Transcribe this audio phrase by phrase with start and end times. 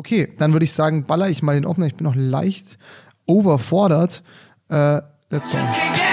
[0.00, 1.84] Okay, dann würde ich sagen, baller ich mal den Opener.
[1.84, 2.78] Ich bin noch leicht
[3.26, 4.22] overfordert.
[4.70, 5.58] Äh, let's go.
[5.58, 6.10] Can't get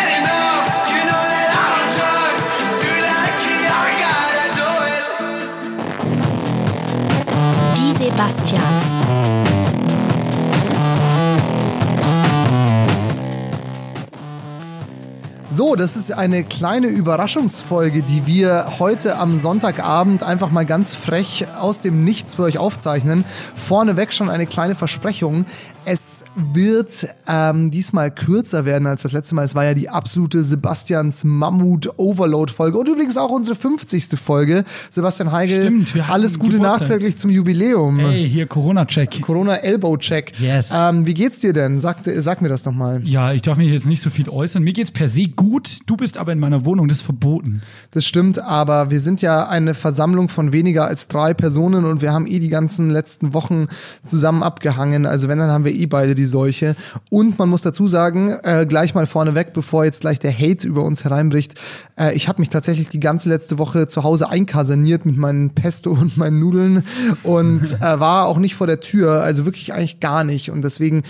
[15.58, 21.48] So, das ist eine kleine Überraschungsfolge, die wir heute am Sonntagabend einfach mal ganz frech
[21.60, 23.26] aus dem Nichts für euch aufzeichnen.
[23.56, 25.46] Vorneweg schon eine kleine Versprechung.
[25.84, 29.46] Es wird ähm, diesmal kürzer werden als das letzte Mal.
[29.46, 34.10] Es war ja die absolute Sebastians Mammut-Overload-Folge und übrigens auch unsere 50.
[34.20, 34.64] Folge.
[34.92, 36.82] Sebastian Heigel, Stimmt, alles Gute Geburtstag.
[36.82, 37.98] nachträglich zum Jubiläum.
[38.00, 39.22] Hey, hier Corona-Check.
[39.22, 40.34] Corona-Elbow-Check.
[40.40, 40.72] Yes.
[40.76, 41.80] Ähm, wie geht's dir denn?
[41.80, 43.02] Sag, sag mir das doch mal.
[43.06, 44.62] Ja, ich darf mich jetzt nicht so viel äußern.
[44.62, 45.47] Mir geht's per se gut.
[45.86, 47.62] Du bist aber in meiner Wohnung, das ist verboten.
[47.92, 52.12] Das stimmt, aber wir sind ja eine Versammlung von weniger als drei Personen und wir
[52.12, 53.68] haben eh die ganzen letzten Wochen
[54.04, 55.06] zusammen abgehangen.
[55.06, 56.76] Also wenn, dann haben wir eh beide die Seuche.
[57.10, 60.84] Und man muss dazu sagen, äh, gleich mal vorneweg, bevor jetzt gleich der Hate über
[60.84, 61.54] uns hereinbricht,
[61.98, 65.92] äh, ich habe mich tatsächlich die ganze letzte Woche zu Hause einkasaniert mit meinen Pesto
[65.92, 66.84] und meinen Nudeln
[67.24, 70.52] und äh, war auch nicht vor der Tür, also wirklich eigentlich gar nicht.
[70.52, 71.04] Und deswegen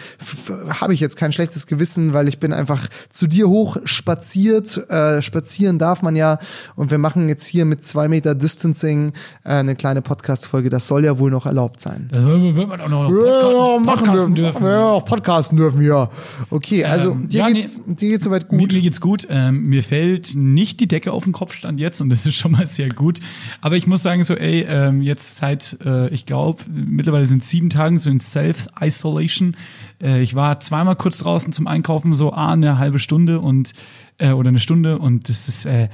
[0.69, 4.26] habe ich jetzt kein schlechtes Gewissen, weil ich bin einfach zu dir hoch spaziert.
[4.35, 6.37] Äh, spazieren darf man ja.
[6.75, 10.69] Und wir machen jetzt hier mit zwei Meter Distancing äh, eine kleine Podcast-Folge.
[10.69, 12.09] Das soll ja wohl noch erlaubt sein.
[12.11, 14.65] Da wird man auch noch Ja, Podca podcasten dürfen.
[14.65, 16.09] Ja, auch podcasten dürfen, ja.
[16.49, 18.73] Okay, also Ähm, dir, ja, geht's, dir geht's soweit Mir, gut.
[18.73, 19.27] mir geht's gut.
[19.29, 22.51] Ähm, mir fällt nicht die Decke auf den Kopf stand jetzt und das ist schon
[22.51, 23.19] mal sehr gut.
[23.61, 27.69] Aber ich muss sagen, so, ey, ähm, jetzt seit, äh, ich glaube, mittlerweile sind sieben
[27.69, 29.55] Tagen so in Self-Isolation.
[30.01, 33.73] Äh, ich war zweimal kurz draußen zum Einkaufen, so ah, eine halbe Stunde und
[34.17, 35.89] äh, oder eine Stunde und das ist äh,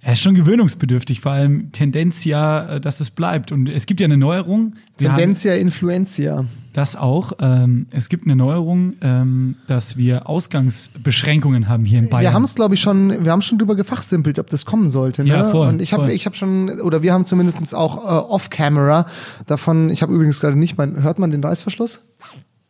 [0.00, 3.50] er ist schon gewöhnungsbedürftig, vor allem Tendenz ja, äh, dass es bleibt.
[3.50, 4.74] Und es gibt ja eine Neuerung.
[4.96, 6.44] Tendentia Influentia.
[6.72, 7.32] das auch.
[7.40, 12.22] Ähm, es gibt eine Neuerung, ähm, dass wir Ausgangsbeschränkungen haben hier in Bayern.
[12.22, 15.24] Wir haben es, glaube ich, schon, wir haben schon drüber gefachsimpelt, ob das kommen sollte.
[15.24, 15.30] Ne?
[15.30, 19.06] Ja, voll, Und ich habe ich hab schon, oder wir haben zumindest auch äh, off-camera
[19.46, 22.02] davon, ich habe übrigens gerade nicht mein, hört man den Reißverschluss?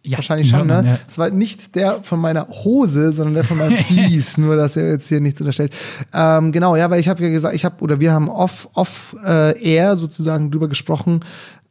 [0.05, 0.91] Ja, Wahrscheinlich schon, man, ne?
[0.93, 0.99] ja.
[1.07, 4.89] Es war nicht der von meiner Hose, sondern der von meinem Vlies, nur dass ihr
[4.89, 5.75] jetzt hier nichts unterstellt.
[6.15, 9.17] Ähm, genau, ja, weil ich habe ja gesagt, ich habe, oder wir haben off, off
[9.27, 11.21] äh, air sozusagen drüber gesprochen,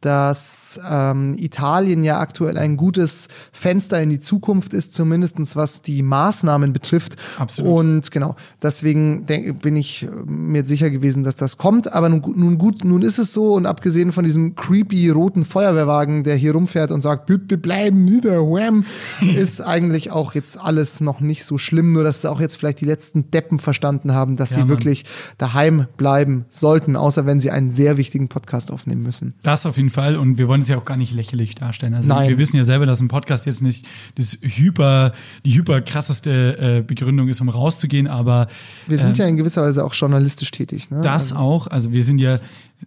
[0.00, 6.02] dass ähm, Italien ja aktuell ein gutes Fenster in die Zukunft ist, zumindestens was die
[6.02, 7.16] Maßnahmen betrifft.
[7.38, 7.78] Absolut.
[7.80, 11.92] Und genau, deswegen denk, bin ich äh, mir sicher gewesen, dass das kommt.
[11.92, 16.22] Aber nun, nun gut, nun ist es so und abgesehen von diesem creepy roten Feuerwehrwagen,
[16.22, 18.84] der hier rumfährt und sagt, bitte bleiben wieder, wham,
[19.36, 21.92] ist eigentlich auch jetzt alles noch nicht so schlimm.
[21.92, 24.68] Nur, dass auch jetzt vielleicht die letzten Deppen verstanden haben, dass Ja, sie Mann.
[24.68, 25.04] wirklich
[25.38, 29.34] daheim bleiben sollten, außer wenn sie einen sehr wichtigen Podcast aufnehmen müssen.
[29.42, 30.16] Das auf jeden Fall.
[30.16, 31.94] Und wir wollen es ja auch gar nicht lächerlich darstellen.
[31.94, 32.28] Also Nein.
[32.28, 35.12] wir wissen ja selber, dass ein Podcast jetzt nicht das hyper,
[35.44, 38.48] die hyper krasseste äh, Begründung ist, um rauszugehen, aber
[38.86, 40.90] Wir sind ähm, ja in gewisser Weise auch journalistisch tätig.
[40.90, 41.00] Ne?
[41.02, 41.66] das auch.
[41.66, 42.38] Also wir sind ja,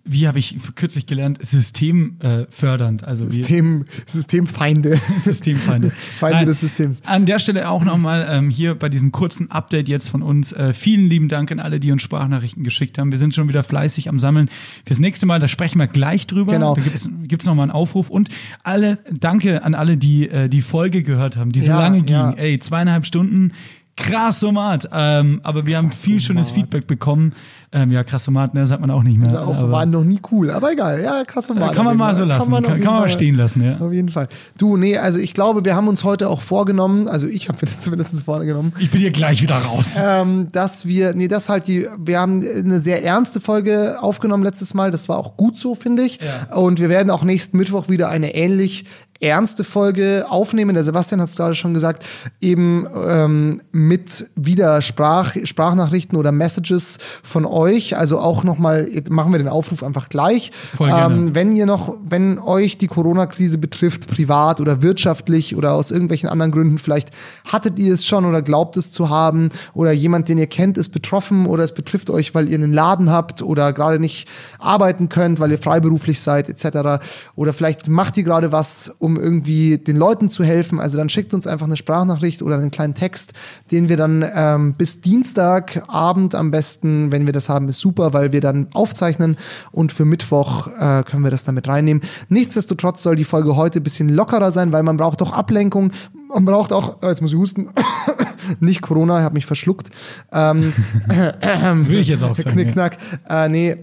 [0.03, 3.03] wie habe ich kürzlich gelernt, systemfördernd.
[3.03, 4.97] Äh, also System, Systemfeinde.
[5.17, 5.91] Systemfeinde.
[6.17, 7.01] Feinde Nein, des Systems.
[7.05, 10.51] An der Stelle auch nochmal ähm, hier bei diesem kurzen Update jetzt von uns.
[10.53, 13.11] Äh, vielen lieben Dank an alle, die uns Sprachnachrichten geschickt haben.
[13.11, 14.49] Wir sind schon wieder fleißig am Sammeln.
[14.85, 16.53] Fürs nächste Mal, da sprechen wir gleich drüber.
[16.53, 16.75] Genau.
[16.75, 18.09] Da gibt's gibt's nochmal einen Aufruf.
[18.09, 18.29] Und
[18.63, 22.13] alle, danke an alle, die äh, die Folge gehört haben, die so Ja, lange ging.
[22.15, 22.31] ja.
[22.31, 23.51] Ey, zweieinhalb Stunden.
[23.97, 24.89] Krass Format.
[24.91, 27.33] Ähm, aber wir haben viel schönes Feedback bekommen.
[27.73, 29.29] Ähm, ja, krass Format, ne, sagt man auch nicht mehr.
[29.29, 31.01] Das auch, aber, war noch nie cool, aber egal.
[31.01, 32.51] Ja, krass äh, kann man mal so lassen.
[32.51, 33.77] Kann, auf kann, jeden man mal stehen lassen, ja.
[33.77, 34.27] Auf jeden Fall.
[34.57, 37.67] Du, nee, also ich glaube, wir haben uns heute auch vorgenommen, also ich habe mir
[37.67, 39.97] das zumindest vorgenommen, Ich bin hier gleich wieder raus.
[40.03, 44.73] ähm, dass wir, nee, das halt die, wir haben eine sehr ernste Folge aufgenommen letztes
[44.73, 46.19] Mal, das war auch gut so, finde ich.
[46.21, 46.57] Ja.
[46.57, 48.85] Und wir werden auch nächsten Mittwoch wieder eine ähnlich
[49.21, 50.73] ernste Folge aufnehmen.
[50.73, 52.05] Der Sebastian hat es gerade schon gesagt,
[52.41, 57.95] eben ähm, mit wieder Sprach, Sprachnachrichten oder Messages von euch.
[57.95, 60.51] Also auch nochmal, machen wir den Aufruf einfach gleich.
[60.79, 66.27] Ähm, wenn ihr noch, wenn euch die Corona-Krise betrifft, privat oder wirtschaftlich oder aus irgendwelchen
[66.27, 67.11] anderen Gründen, vielleicht
[67.45, 70.89] hattet ihr es schon oder glaubt es zu haben oder jemand, den ihr kennt, ist
[70.89, 74.27] betroffen oder es betrifft euch, weil ihr einen Laden habt oder gerade nicht
[74.57, 77.03] arbeiten könnt, weil ihr freiberuflich seid, etc.
[77.35, 80.79] Oder vielleicht macht ihr gerade was, um irgendwie den Leuten zu helfen.
[80.79, 83.33] Also dann schickt uns einfach eine Sprachnachricht oder einen kleinen Text,
[83.71, 88.31] den wir dann ähm, bis Dienstagabend am besten, wenn wir das haben, ist super, weil
[88.31, 89.37] wir dann aufzeichnen
[89.71, 92.01] und für Mittwoch äh, können wir das damit reinnehmen.
[92.29, 95.91] Nichtsdestotrotz soll die Folge heute ein bisschen lockerer sein, weil man braucht auch Ablenkung.
[96.33, 97.69] Man braucht auch, äh, jetzt muss ich husten,
[98.59, 99.89] nicht Corona, ich habe mich verschluckt.
[100.31, 100.73] Ähm,
[101.07, 102.49] Würde ich jetzt auch sagen.
[102.49, 102.53] ja.
[102.53, 102.97] Knickknack.
[103.29, 103.77] Äh, nee,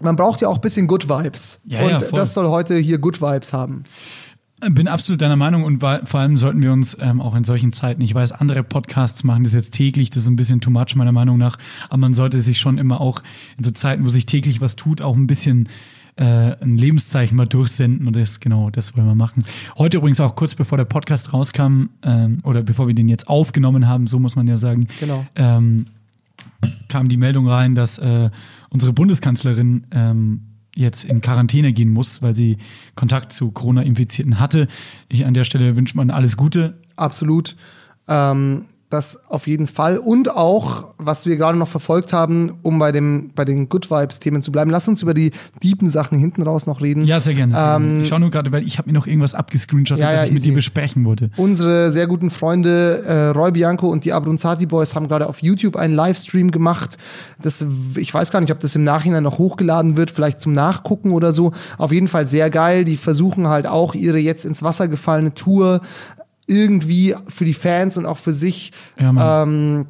[0.00, 1.60] man braucht ja auch ein bisschen Good Vibes.
[1.64, 2.18] Ja, ja, und voll.
[2.18, 3.84] das soll heute hier Good Vibes haben.
[4.68, 8.02] Bin absolut deiner Meinung und vor allem sollten wir uns ähm, auch in solchen Zeiten,
[8.02, 11.12] ich weiß, andere Podcasts machen das jetzt täglich, das ist ein bisschen too much meiner
[11.12, 11.56] Meinung nach,
[11.88, 13.22] aber man sollte sich schon immer auch
[13.56, 15.68] in so Zeiten, wo sich täglich was tut, auch ein bisschen
[16.16, 16.24] äh,
[16.62, 19.46] ein Lebenszeichen mal durchsenden und das genau, das wollen wir machen.
[19.78, 23.88] Heute übrigens auch kurz bevor der Podcast rauskam ähm, oder bevor wir den jetzt aufgenommen
[23.88, 25.24] haben, so muss man ja sagen, Genau.
[25.36, 25.86] ähm,
[26.88, 28.28] kam die Meldung rein, dass äh,
[28.68, 30.42] unsere Bundeskanzlerin ähm,
[30.76, 32.58] jetzt in Quarantäne gehen muss, weil sie
[32.94, 34.68] Kontakt zu Corona-Infizierten hatte.
[35.08, 36.78] Ich an der Stelle wünsche man alles Gute.
[36.96, 37.56] Absolut.
[38.08, 39.98] Ähm, das auf jeden Fall.
[39.98, 44.42] Und auch, was wir gerade noch verfolgt haben, um bei, dem, bei den Good Vibes-Themen
[44.42, 44.68] zu bleiben.
[44.70, 45.30] Lass uns über die
[45.62, 47.04] deepen Sachen hinten raus noch reden.
[47.04, 47.54] Ja, sehr gerne.
[47.54, 47.86] Sehr gerne.
[47.86, 50.26] Ähm, ich schaue nur gerade, weil ich habe mir noch irgendwas abgescreenshottet, Ja, das ja,
[50.26, 50.50] ich mit easy.
[50.50, 51.30] dir besprechen wollte.
[51.36, 55.76] Unsere sehr guten Freunde äh, Roy Bianco und die Abronzati Boys haben gerade auf YouTube
[55.76, 56.98] einen Livestream gemacht.
[57.40, 57.64] Das,
[57.96, 61.32] ich weiß gar nicht, ob das im Nachhinein noch hochgeladen wird, vielleicht zum Nachgucken oder
[61.32, 61.52] so.
[61.78, 62.84] Auf jeden Fall sehr geil.
[62.84, 65.80] Die versuchen halt auch ihre jetzt ins Wasser gefallene Tour
[66.50, 69.86] irgendwie für die Fans und auch für sich Ja, ähm,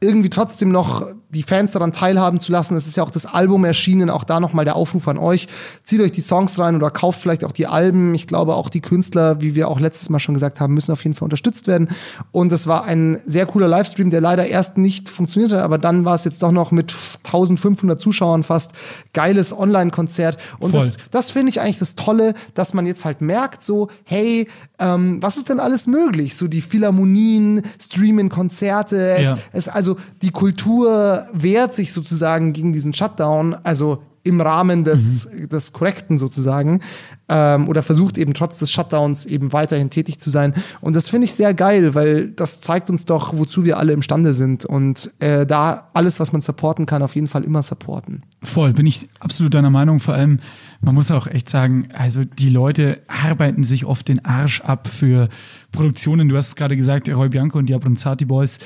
[0.00, 2.76] irgendwie trotzdem noch die Fans daran teilhaben zu lassen.
[2.76, 5.48] Es ist ja auch das Album erschienen, auch da nochmal der Aufruf an euch.
[5.82, 8.14] Zieht euch die Songs rein oder kauft vielleicht auch die Alben.
[8.14, 11.02] Ich glaube auch die Künstler, wie wir auch letztes Mal schon gesagt haben, müssen auf
[11.02, 11.88] jeden Fall unterstützt werden.
[12.30, 16.04] Und es war ein sehr cooler Livestream, der leider erst nicht funktioniert hat, aber dann
[16.04, 16.94] war es jetzt doch noch mit
[17.24, 18.70] 1500 Zuschauern fast
[19.12, 20.38] geiles Online-Konzert.
[20.58, 20.80] Und Voll.
[20.80, 25.20] das, das finde ich eigentlich das Tolle, dass man jetzt halt merkt, so, hey, ähm,
[25.22, 26.36] was ist denn alles möglich?
[26.36, 29.38] So die Philharmonien, streamen Konzerte, es, Ja.
[29.52, 35.72] es, also die Kultur wehrt sich sozusagen gegen diesen Shutdown, also im Rahmen des, des
[35.72, 36.80] Korrekten sozusagen,
[37.28, 40.52] ähm, oder versucht eben trotz des Shutdowns eben weiterhin tätig zu sein.
[40.80, 44.34] Und das finde ich sehr geil, weil das zeigt uns doch, wozu wir alle imstande
[44.34, 44.64] sind.
[44.64, 48.22] Und äh, da alles, was man supporten kann, auf jeden Fall immer supporten.
[48.42, 50.00] Voll, bin ich absolut deiner Meinung.
[50.00, 50.40] Vor allem,
[50.80, 55.28] man muss auch echt sagen, also die Leute arbeiten sich oft den Arsch ab für
[55.72, 56.28] Produktionen.
[56.28, 58.58] Du hast es gerade gesagt, Roy Bianco und die Abronzati Boys,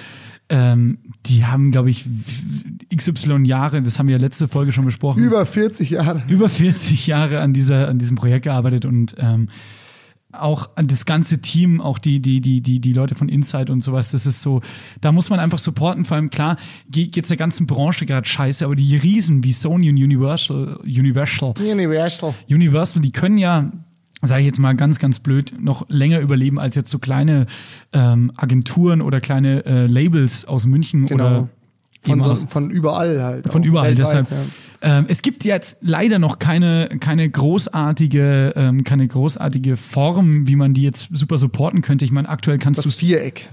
[0.50, 2.05] ähm, die haben, glaube ich,
[2.94, 6.23] XY Jahre, das haben wir ja letzte Folge schon besprochen, Über 40 Jahre.
[6.29, 9.49] über 40 Jahre an, dieser, an diesem Projekt gearbeitet und ähm,
[10.32, 13.82] auch an das ganze Team, auch die, die, die, die, die Leute von Inside und
[13.82, 14.61] sowas, das ist so,
[15.00, 16.05] da muss man einfach supporten.
[16.05, 16.56] Vor allem, klar,
[16.88, 21.55] geht jetzt der ganzen Branche gerade scheiße, aber die Riesen wie Sony und Universal, Universal,
[21.58, 22.35] Universal.
[22.49, 23.73] Universal, die können ja,
[24.22, 27.46] sage ich jetzt mal ganz, ganz blöd, noch länger überleben als jetzt so kleine
[27.93, 31.25] ähm, Agenturen oder kleine äh, Labels aus München Genau.
[31.25, 31.49] oder
[32.02, 33.49] Von, so, von überall halt.
[33.50, 33.96] von überall.
[33.96, 34.49] weltweit, Deshalb,
[34.82, 40.73] ähm, es gibt jetzt leider noch keine, keine großartige, ähm, keine großartige Form, wie man
[40.75, 42.05] die jetzt super supporten könnte.
[42.05, 43.49] Ich meine, aktuell kannst Das du Viereck.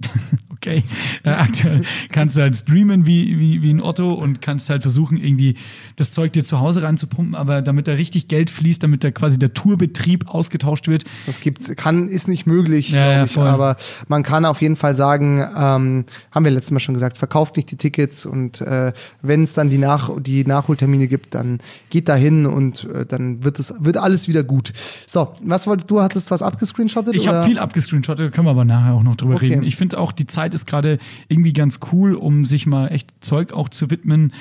[0.62, 0.82] okay,
[1.24, 5.16] äh, aktuell kannst du halt streamen wie, wie, wie ein Otto und kannst halt versuchen,
[5.16, 5.56] irgendwie
[5.96, 9.38] das Zeug dir zu Hause reinzupumpen, aber damit da richtig Geld fließt, damit da quasi
[9.38, 11.04] der Tourbetrieb ausgetauscht wird.
[11.26, 13.38] Das gibt's, kann, ist nicht möglich, Ja, glaube ich.
[13.38, 13.76] aber
[14.08, 17.70] man kann auf jeden Fall sagen, ähm, haben wir letztes Mal schon gesagt, verkauft nicht
[17.70, 18.92] die Tickets und äh,
[19.22, 21.58] wenn es dann die, Nach die Nachholtermine gibt, dann
[21.90, 24.72] geht da hin und äh, dann wird es wird alles wieder gut.
[25.06, 26.00] So, was wolltest du?
[26.00, 27.14] Hattest was abgescreenshottet?
[27.14, 29.48] Ich habe viel abgescreenshottet, können wir aber nachher auch noch drüber Okay.
[29.48, 29.62] reden.
[29.64, 33.52] Ich finde auch, die Zeit ist gerade irgendwie ganz cool, um sich mal echt Zeug
[33.52, 34.32] auch zu widmen,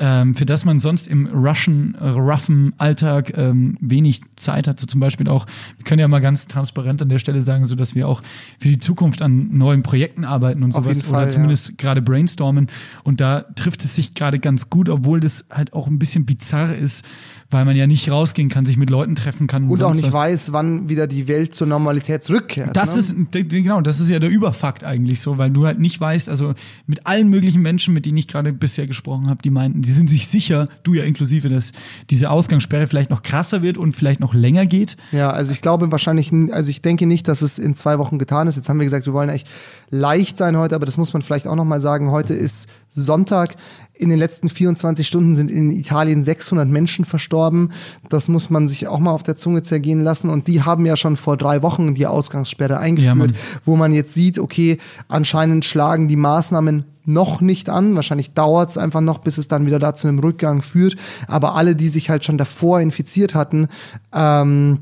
[0.00, 4.78] ähm, für das man sonst im rushen, äh, roughen Alltag ähm, wenig Zeit hat.
[4.78, 5.44] So zum Beispiel auch,
[5.76, 8.22] wir können ja mal ganz transparent an der Stelle sagen, so dass wir auch
[8.60, 12.68] für die Zukunft an neuen Projekten arbeiten und Auf sowas Fall, oder zumindest gerade brainstormen.
[13.02, 16.76] Und da trifft es sich gerade ganz gut, obwohl das halt auch ein bisschen bizarr
[16.76, 17.04] ist,
[17.50, 19.64] weil man ja nicht rausgehen kann, sich mit Leuten treffen kann.
[19.64, 20.14] und auch sonst nicht was.
[20.14, 22.76] weiß, wann wieder die Welt zur Normalität zurückkehrt.
[22.76, 23.00] Das ne?
[23.00, 26.52] ist, genau, das ist ja der Überfakt eigentlich so, weil du halt nicht weißt, also
[26.86, 30.10] mit allen möglichen Menschen, mit denen ich gerade bisher gesprochen habe, die meinten, die sind
[30.10, 31.72] sich sicher, du ja inklusive, dass
[32.10, 34.98] diese Ausgangssperre vielleicht noch krasser wird und vielleicht noch länger geht.
[35.12, 38.46] Ja, also ich glaube wahrscheinlich, also ich denke nicht, dass es in zwei Wochen getan
[38.46, 38.56] ist.
[38.56, 39.46] Jetzt haben wir gesagt, wir wollen eigentlich
[39.88, 42.10] leicht sein heute, aber das muss man vielleicht auch nochmal sagen.
[42.10, 43.56] Heute ist Sonntag.
[43.98, 47.72] In den letzten 24 Stunden sind in Italien 600 Menschen verstorben.
[48.08, 50.30] Das muss man sich auch mal auf der Zunge zergehen lassen.
[50.30, 53.34] Und die haben ja schon vor drei Wochen die Ausgangssperre Ja, eingeführt, Mann.
[53.64, 54.78] wo man jetzt sieht, okay,
[55.08, 57.96] anscheinend schlagen die Maßnahmen noch nicht an.
[57.96, 60.94] Wahrscheinlich dauert es einfach noch, bis es dann wieder da zu einem Rückgang führt.
[61.26, 63.66] Aber alle, die sich halt schon davor infiziert hatten,
[64.14, 64.78] ähm,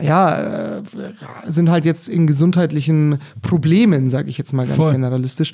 [0.00, 0.82] ja, äh,
[1.46, 4.92] sind halt jetzt in gesundheitlichen Problemen, sage ich jetzt mal ganz Voll.
[4.92, 5.52] generalistisch.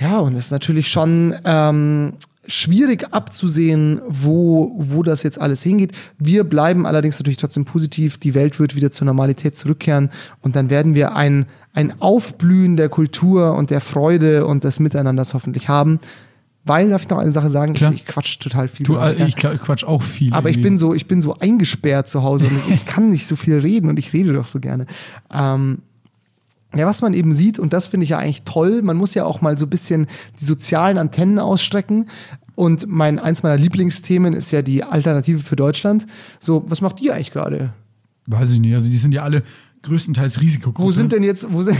[0.00, 2.12] Ja, und es ist natürlich schon ähm,
[2.46, 5.92] schwierig abzusehen, wo, wo das jetzt alles hingeht.
[6.18, 8.18] Wir bleiben allerdings natürlich trotzdem positiv.
[8.18, 12.88] Die Welt wird wieder zur Normalität zurückkehren und dann werden wir ein, ein Aufblühen der
[12.88, 16.00] Kultur und der Freude und des Miteinanders hoffentlich haben.
[16.64, 17.72] Weil, darf ich noch eine Sache sagen?
[17.72, 17.92] Klar.
[17.92, 18.84] Ich, ich quatsch total viel.
[18.84, 19.10] Du, ja.
[19.12, 20.32] ich quatsch auch viel.
[20.32, 20.68] Aber ich irgendwie.
[20.68, 23.58] bin so, ich bin so eingesperrt zu Hause und ich, ich kann nicht so viel
[23.58, 24.86] reden und ich rede doch so gerne.
[25.32, 25.78] Ähm,
[26.74, 29.24] ja, was man eben sieht, und das finde ich ja eigentlich toll, man muss ja
[29.24, 30.06] auch mal so ein bisschen
[30.38, 32.06] die sozialen Antennen ausstrecken.
[32.54, 36.06] Und mein, eins meiner Lieblingsthemen ist ja die Alternative für Deutschland.
[36.40, 37.72] So, was macht die eigentlich gerade?
[38.26, 38.74] Weiß ich nicht.
[38.74, 39.42] Also die sind ja alle
[39.82, 40.86] größtenteils Risikogruppe.
[40.86, 41.76] Wo sind denn jetzt, wo sind,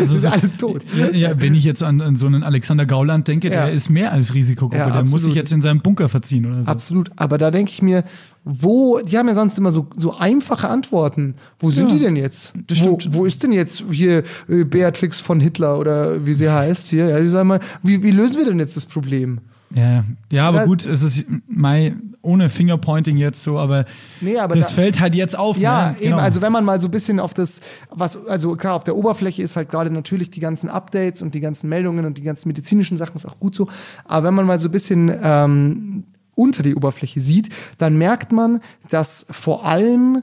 [0.00, 0.84] Also sind alle tot?
[0.96, 3.66] Ja, ja, wenn ich jetzt an, an so einen Alexander Gauland denke, Ja.
[3.66, 4.76] der ist mehr als Risikogruppe.
[4.76, 6.70] Ja, der muss sich jetzt in seinem Bunker verziehen oder so.
[6.70, 7.10] Absolut.
[7.16, 8.04] Aber da denke ich mir,
[8.44, 11.34] wo, die haben ja sonst immer so, so einfache Antworten.
[11.58, 12.52] Wo sind die denn jetzt?
[12.68, 13.14] das Wo, stimmt.
[13.14, 17.08] wo ist denn jetzt hier äh, Beatrix von Hitler oder wie sie heißt hier?
[17.08, 19.40] Ja, die sagen mal, wie, wie lösen wir denn jetzt das Problem?
[19.74, 23.84] Ja, ja aber Da- gut, es ist mai, ohne Fingerpointing jetzt so, aber,
[24.20, 25.56] Nee, aber das da- fällt halt jetzt auf.
[25.58, 25.96] Ja, ne?
[26.00, 26.16] eben, Genau.
[26.18, 29.42] also wenn man mal so ein bisschen auf das, was, also klar, auf der Oberfläche
[29.42, 32.96] ist halt gerade natürlich die ganzen Updates und die ganzen Meldungen und die ganzen medizinischen
[32.96, 33.68] Sachen ist auch gut so.
[34.04, 36.04] Aber wenn man mal so ein bisschen ähm,
[36.34, 40.22] unter die Oberfläche sieht, dann merkt man, dass vor allem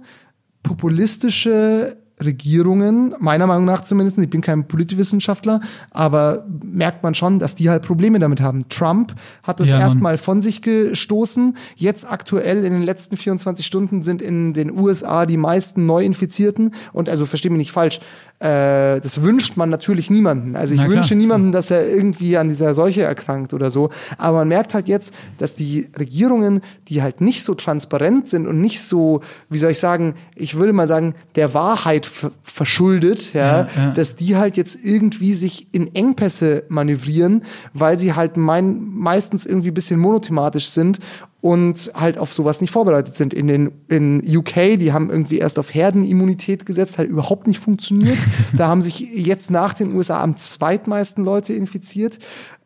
[0.63, 5.59] populistische Regierungen, meiner Meinung nach zumindest, ich bin kein Politikwissenschaftler,
[5.91, 8.67] aber merkt man schon, dass die halt Probleme damit haben.
[8.69, 11.55] Trump hat das Ja, erstmal von sich gestoßen.
[11.75, 16.73] Jetzt aktuell in den letzten 24 Stunden sind in den USA die meisten Neuinfizierten.
[16.93, 17.99] Und also verstehe mich nicht falsch,
[18.41, 20.55] äh, das wünscht man natürlich niemanden.
[20.55, 23.89] Also ich wünsche niemandem, dass er irgendwie an dieser Seuche erkrankt oder so.
[24.17, 28.60] Aber man merkt halt jetzt, dass die Regierungen, die halt nicht so transparent sind und
[28.60, 33.41] nicht so, wie soll ich sagen, ich würde mal sagen, der Wahrheit ver- verschuldet, ja,
[33.41, 33.91] Ja, ja.
[33.91, 37.43] dass die halt jetzt irgendwie sich in Engpässe manövrieren,
[37.74, 40.98] weil sie halt mein, meistens irgendwie ein bisschen monothematisch sind
[41.41, 43.33] und halt auf sowas nicht vorbereitet sind.
[43.33, 48.17] In den in UK, die haben irgendwie erst auf Herdenimmunität gesetzt, hat überhaupt nicht funktioniert.
[48.57, 52.19] da haben sich jetzt nach den USA am zweitmeisten Leute infiziert.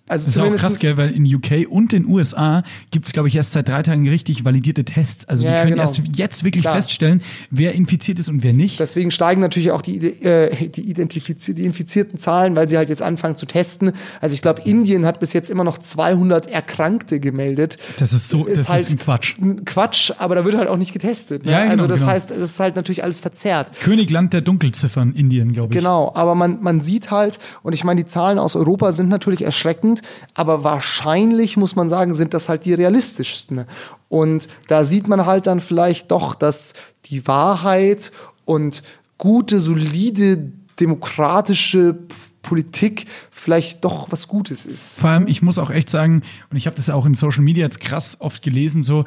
[0.07, 3.27] Also Das ist auch krass, gell, weil in UK und den USA gibt es, glaube
[3.27, 5.27] ich, erst seit drei Tagen richtig validierte Tests.
[5.27, 5.81] Also Ja, die können genau.
[5.81, 6.75] erst jetzt wirklich Klar.
[6.75, 8.79] feststellen, wer infiziert ist und wer nicht.
[8.79, 13.01] Deswegen steigen natürlich auch die, äh, die, identifizi die infizierten Zahlen, weil sie halt jetzt
[13.01, 13.93] anfangen zu testen.
[14.21, 17.77] Also ich glaube, Indien hat bis jetzt immer noch 200 Erkrankte gemeldet.
[17.97, 19.35] Das ist so, das ist ein Quatsch.
[19.41, 21.45] ein Quatsch, aber da wird halt auch nicht getestet.
[21.45, 21.51] Ne?
[21.51, 22.11] Ja, genau, also das genau.
[22.11, 23.71] heißt, es ist halt natürlich alles verzerrt.
[23.79, 25.79] Königland der Dunkelziffern, Indien, glaube ich.
[25.79, 29.43] Genau, aber man, man sieht halt, und ich meine, die Zahlen aus Europa sind natürlich
[29.43, 29.94] erschreckend,
[30.33, 33.65] aber wahrscheinlich, muss man sagen, sind das halt die realistischsten.
[34.09, 36.73] Und da sieht man halt dann vielleicht doch, dass
[37.05, 38.11] die Wahrheit
[38.45, 38.83] und
[39.17, 41.97] gute, solide, demokratische
[42.45, 44.99] Politik vielleicht doch was Gutes ist.
[44.99, 46.21] Vor allem, ich muss auch echt sagen,
[46.51, 49.03] und ich habe das auch in Social Media jetzt krass oft gelesen, so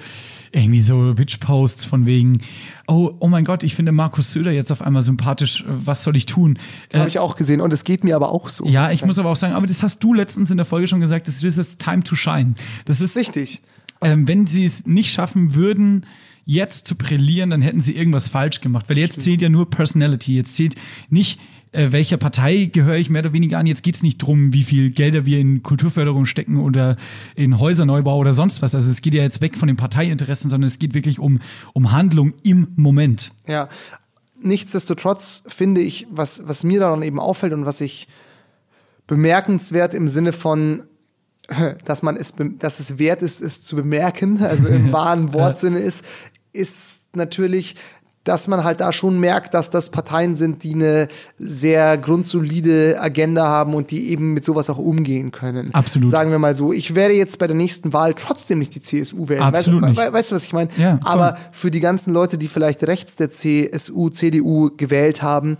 [0.50, 2.40] irgendwie so Witch-Posts von wegen,
[2.88, 6.16] oh, oh mein Gott, ich finde Markus Söder jetzt auf einmal sympathisch, äh, was soll
[6.16, 6.58] ich tun?
[6.90, 8.66] Äh, Habe ich auch gesehen und es geht mir aber auch so.
[8.66, 11.00] ja, ich muss aber auch sagen, aber das hast du letztens in der Folge schon
[11.00, 12.54] gesagt, das ist das Time to Shine.
[12.86, 13.62] Das ist, Richtig.
[14.02, 16.04] ähm, wenn sie es nicht schaffen würden,
[16.44, 18.88] jetzt zu brillieren, dann hätten sie irgendwas falsch gemacht.
[18.88, 20.34] Weil jetzt zählt ja nur Personality.
[20.34, 20.76] Jetzt zählt
[21.10, 21.38] nicht,
[21.72, 23.66] äh, welcher Partei gehöre ich mehr oder weniger an.
[23.66, 26.96] Jetzt geht's nicht drum, wie viel Gelder wir in Kulturförderung stecken oder
[27.34, 28.74] in Häuserneubau oder sonst was.
[28.74, 31.40] Also es geht ja jetzt weg von den Parteiinteressen, sondern es geht wirklich um,
[31.74, 33.30] um Handlung im Moment.
[33.46, 33.68] Ja,
[34.40, 38.08] nichtsdestotrotz finde ich, was, was mir daran eben auffällt und was ich
[39.06, 40.84] bemerkenswert im Sinne von,
[41.84, 46.04] dass man es, dass es wert ist, es zu bemerken, also im wahren Wortsinne ist,
[46.52, 47.74] ist natürlich,
[48.28, 51.08] dass man halt da schon merkt, dass das Parteien sind, die eine
[51.38, 55.70] sehr grundsolide Agenda haben und die eben mit sowas auch umgehen können.
[55.72, 56.10] Absolut.
[56.10, 59.28] Sagen wir mal so, ich werde jetzt bei der nächsten Wahl trotzdem nicht die CSU
[59.28, 59.42] wählen.
[59.42, 60.06] Absolut weißt, nicht.
[60.08, 60.68] we- Weißt du, was ich meine?
[60.76, 60.98] Ja.
[61.02, 65.56] Aber für die ganzen Leute, die vielleicht rechts der CSU, CDU gewählt haben,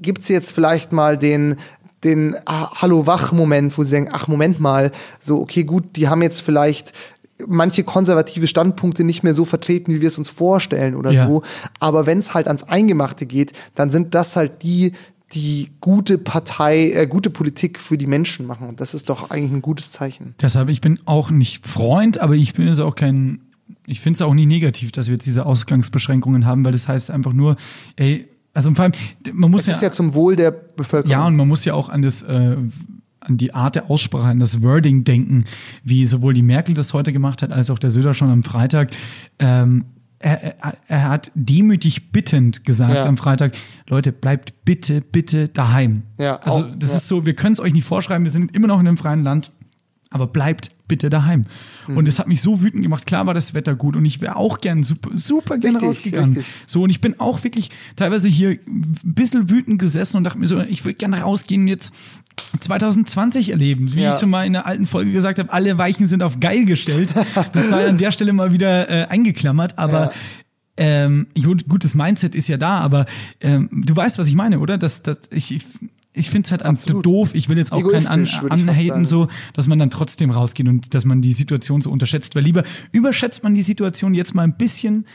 [0.00, 1.56] gibt's jetzt vielleicht mal den
[2.02, 4.90] den ah, Hallo Wach-Moment, wo sie denken, ach Moment mal,
[5.20, 6.92] so okay gut, die haben jetzt vielleicht
[7.48, 11.26] manche konservative Standpunkte nicht mehr so vertreten, wie wir es uns vorstellen oder Ja.
[11.26, 11.42] so.
[11.78, 14.92] Aber wenn es halt ans Eingemachte geht, dann sind das halt die,
[15.32, 18.68] die gute Partei, äh, gute Politik für die Menschen machen.
[18.68, 20.34] Und das ist doch eigentlich ein gutes Zeichen.
[20.42, 23.40] Deshalb, ich bin auch nicht Freund, aber ich bin jetzt auch kein,
[23.86, 27.10] ich finde es auch nie negativ, dass wir jetzt diese Ausgangsbeschränkungen haben, weil das heißt
[27.10, 27.56] einfach nur,
[27.96, 28.92] ey, also vor allem,
[29.32, 31.10] man muss Das ist ja zum Wohl der Bevölkerung.
[31.12, 32.56] Ja, und man muss ja auch an das, äh,
[33.30, 35.44] an die Art der Aussprache, an das Wording denken,
[35.84, 38.90] wie sowohl die Merkel das heute gemacht hat, als auch der Söder schon am Freitag.
[39.38, 39.84] Ähm,
[40.18, 43.04] er, er, er hat demütig bittend gesagt Ja.
[43.06, 43.54] am Freitag,
[43.88, 46.02] Leute, bleibt bitte, bitte daheim.
[46.18, 46.96] Ja, also auch, das ja.
[46.96, 49.22] ist so, wir können es euch nicht vorschreiben, wir sind immer noch in einem freien
[49.22, 49.52] Land,
[50.10, 51.42] aber bleibt bitte daheim.
[51.86, 51.96] Mhm.
[51.96, 53.06] Und es hat mich so wütend gemacht.
[53.06, 56.34] Klar war das Wetter gut und ich wäre auch gern super, super gern Richtig, rausgegangen.
[56.34, 56.52] richtig.
[56.66, 60.48] So, und ich bin auch wirklich teilweise hier ein bisschen wütend gesessen und dachte mir
[60.48, 61.94] so, ich würde gerne rausgehen jetzt.
[62.60, 63.94] 2020 erleben.
[63.94, 64.14] Wie Ja.
[64.14, 67.14] ich schon mal in einer alten Folge gesagt habe, alle Weichen sind auf geil gestellt.
[67.52, 70.12] Das sei an der Stelle mal wieder äh, eingeklammert, aber Ja.
[70.76, 73.06] ähm, gut, gutes Mindset ist ja da, aber
[73.40, 74.78] ähm, du weißt, was ich meine, oder?
[74.78, 75.60] Das, das, ich,
[76.12, 77.04] ich, finde es halt Absolut.
[77.04, 77.34] doof.
[77.34, 81.04] Ich will jetzt auch keinen an, anhaten, so, dass man dann trotzdem rausgeht und dass
[81.04, 82.34] man die Situation so unterschätzt.
[82.34, 85.06] Weil lieber überschätzt man die Situation jetzt mal ein bisschen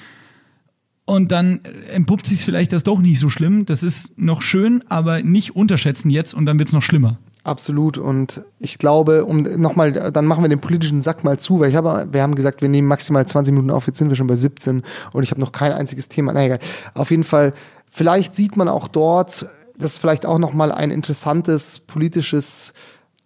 [1.08, 1.60] und dann
[1.94, 3.66] entpuppt sich vielleicht das doch nicht so schlimm.
[3.66, 7.20] Das ist noch schön, aber nicht unterschätzen jetzt und dann wird es noch schlimmer.
[7.46, 8.00] Absolut.
[8.00, 11.76] Und ich glaube, um nochmal, dann machen wir den politischen Sack mal zu, weil ich
[11.76, 14.36] habe, wir haben gesagt, wir nehmen maximal 20 Minuten auf, jetzt sind wir schon bei
[14.36, 14.82] 17
[15.14, 16.34] und ich habe noch kein einziges Thema.
[16.34, 16.58] Na egal.
[16.96, 17.54] Auf jeden Fall,
[17.88, 19.46] vielleicht sieht man auch dort,
[19.78, 22.74] das ist vielleicht auch nochmal ein interessantes politisches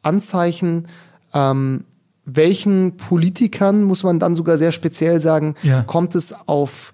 [0.02, 0.88] Anzeichen.
[1.34, 1.86] Ähm,
[2.26, 5.82] welchen Politikern, muss man dann sogar sehr speziell sagen, Ja.
[5.84, 6.92] kommt es auf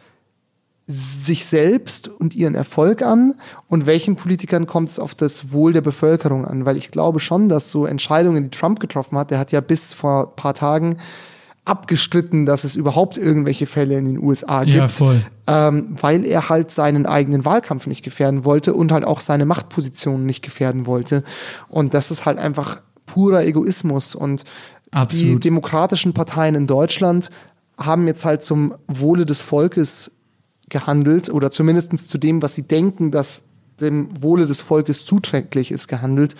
[0.88, 3.34] sich selbst und ihren Erfolg an
[3.68, 6.65] und welchen Politikern kommt es auf das Wohl der Bevölkerung an?
[6.65, 9.94] Weil ich glaube schon, dass so Entscheidungen, die Trump getroffen hat, der hat ja bis
[9.94, 10.98] vor ein paar Tagen
[11.65, 15.20] abgestritten, dass es überhaupt irgendwelche Fälle in den USA gibt, Ja, voll.
[15.48, 20.27] Ähm, weil er halt seinen eigenen Wahlkampf nicht gefährden wollte und halt auch seine Machtpositionen
[20.27, 21.24] nicht gefährden wollte.
[21.68, 25.44] Und das ist halt einfach purer Egoismus und die Absolut.
[25.44, 27.32] demokratischen Parteien in Deutschland
[27.77, 30.14] haben jetzt halt zum Wohle des Volkes
[30.69, 33.43] gehandelt oder zumindest zu dem, was sie denken, dass
[33.79, 36.36] dem Wohle des Volkes zuträglich ist, gehandelt.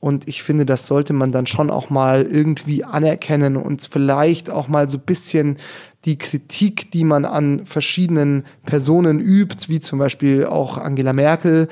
[0.00, 4.68] Und ich finde, das sollte man dann schon auch mal irgendwie anerkennen und vielleicht auch
[4.68, 5.56] mal so ein bisschen
[6.04, 11.68] die Kritik, die man an verschiedenen Personen übt, wie zum Beispiel auch Angela Merkel,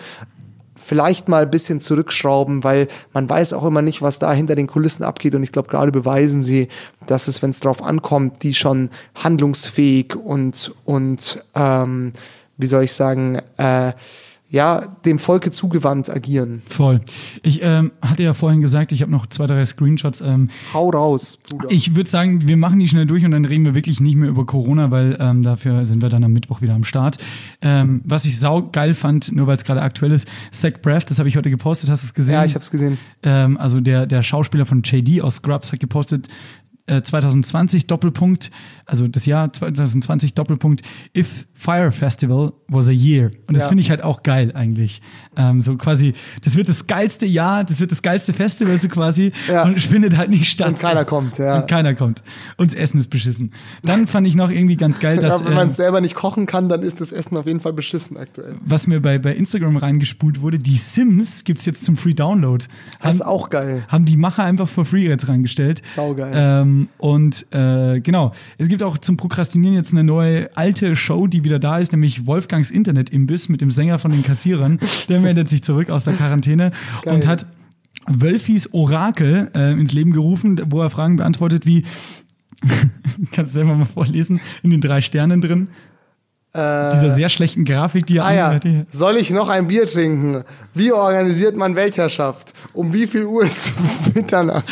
[0.74, 4.66] vielleicht mal ein bisschen zurückschrauben, weil man weiß auch immer nicht, was da hinter den
[4.66, 5.34] Kulissen abgeht.
[5.34, 6.68] Und ich glaube, gerade beweisen sie,
[7.06, 8.90] dass es, wenn es drauf ankommt, die schon
[9.22, 12.12] handlungsfähig und, und ähm,
[12.56, 13.92] wie soll ich sagen, äh,
[14.52, 16.60] ja, dem Volke zugewandt agieren.
[16.66, 17.00] Voll.
[17.42, 20.20] Ich ähm, hatte ja vorhin gesagt, ich habe noch zwei, drei Screenshots.
[20.20, 21.68] Ähm, Hau raus, Bruder.
[21.70, 24.28] ich würde sagen, wir machen die schnell durch und dann reden wir wirklich nicht mehr
[24.28, 27.16] über Corona, weil ähm, dafür sind wir dann am Mittwoch wieder am Start.
[27.62, 31.18] Ähm, was ich sau geil fand, nur weil es gerade aktuell ist, Zach Braff, das
[31.18, 32.34] habe ich heute gepostet, hast du es gesehen?
[32.34, 32.98] ja, ich habe es gesehen.
[33.22, 36.28] ähm, also der, der Schauspieler von JD aus Scrubs hat gepostet,
[36.86, 38.50] äh, 2020 Doppelpunkt,
[38.86, 40.82] also das Jahr 2020 Doppelpunkt,
[41.16, 43.30] If Fire Festival was a year.
[43.46, 43.68] Und das Ja.
[43.68, 45.00] finde ich halt auch geil eigentlich.
[45.36, 49.30] Ähm, so quasi, das wird das geilste Jahr, das wird das geilste Festival so quasi
[49.48, 49.62] Ja.
[49.64, 50.68] und es findet halt nicht statt.
[50.70, 51.60] Und keiner kommt, ja.
[51.60, 52.22] Und keiner kommt.
[52.56, 53.52] Und das Essen ist beschissen.
[53.82, 55.40] Dann fand ich noch irgendwie ganz geil, dass.
[55.40, 57.60] ja, wenn man ähm, es selber nicht kochen kann, dann ist das Essen auf jeden
[57.60, 58.56] Fall beschissen aktuell.
[58.64, 62.64] was mir bei, bei Instagram reingespult wurde, die Sims gibt's jetzt zum Free Download.
[63.00, 63.84] Das ist auch geil.
[63.88, 65.80] haben die Macher einfach for free jetzt reingestellt.
[65.94, 66.32] Saugeil.
[66.34, 71.44] Ähm, und äh, genau, es gibt auch zum Prokrastinieren jetzt eine neue alte Show, die
[71.44, 74.78] wieder da ist, nämlich Wolfgangs Internet-Imbiss mit dem Sänger von den Kassierern.
[75.08, 77.14] Der meldet sich zurück aus der Quarantäne Geil.
[77.14, 77.46] und hat
[78.06, 81.84] Wölfis Orakel äh, ins Leben gerufen, wo er Fragen beantwortet wie,
[83.32, 85.68] kannst du selber mal vorlesen, in den drei Sternen drin.
[86.54, 88.60] Dieser sehr schlechten Grafik, die er Ah ja,
[88.90, 90.44] soll ich noch ein Bier trinken?
[90.74, 92.52] Wie organisiert man Weltherrschaft?
[92.74, 93.72] Um wie viel Uhr ist
[94.14, 94.66] Mitternacht?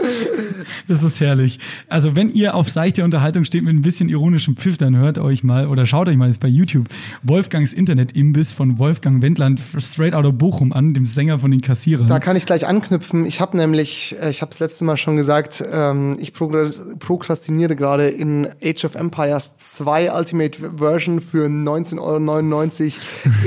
[0.88, 1.58] Das ist herrlich.
[1.88, 5.42] Also, wenn ihr auf seichte Unterhaltung steht mit ein bisschen ironischem Pfiff, dann hört euch
[5.44, 6.86] mal oder schaut euch mal jetzt bei YouTube
[7.22, 12.06] Wolfgangs Internet-Imbiss von Wolfgang Wendland straight out of Bochum an, dem Sänger von den Kassierern.
[12.06, 13.24] Da kann ich gleich anknüpfen.
[13.24, 18.08] Ich habe nämlich, äh, ich habe das letzte Mal schon gesagt, ähm, ich prokrastiniere gerade
[18.08, 22.20] in Age of Empires 2 Ultimate Version für 19,99 Euro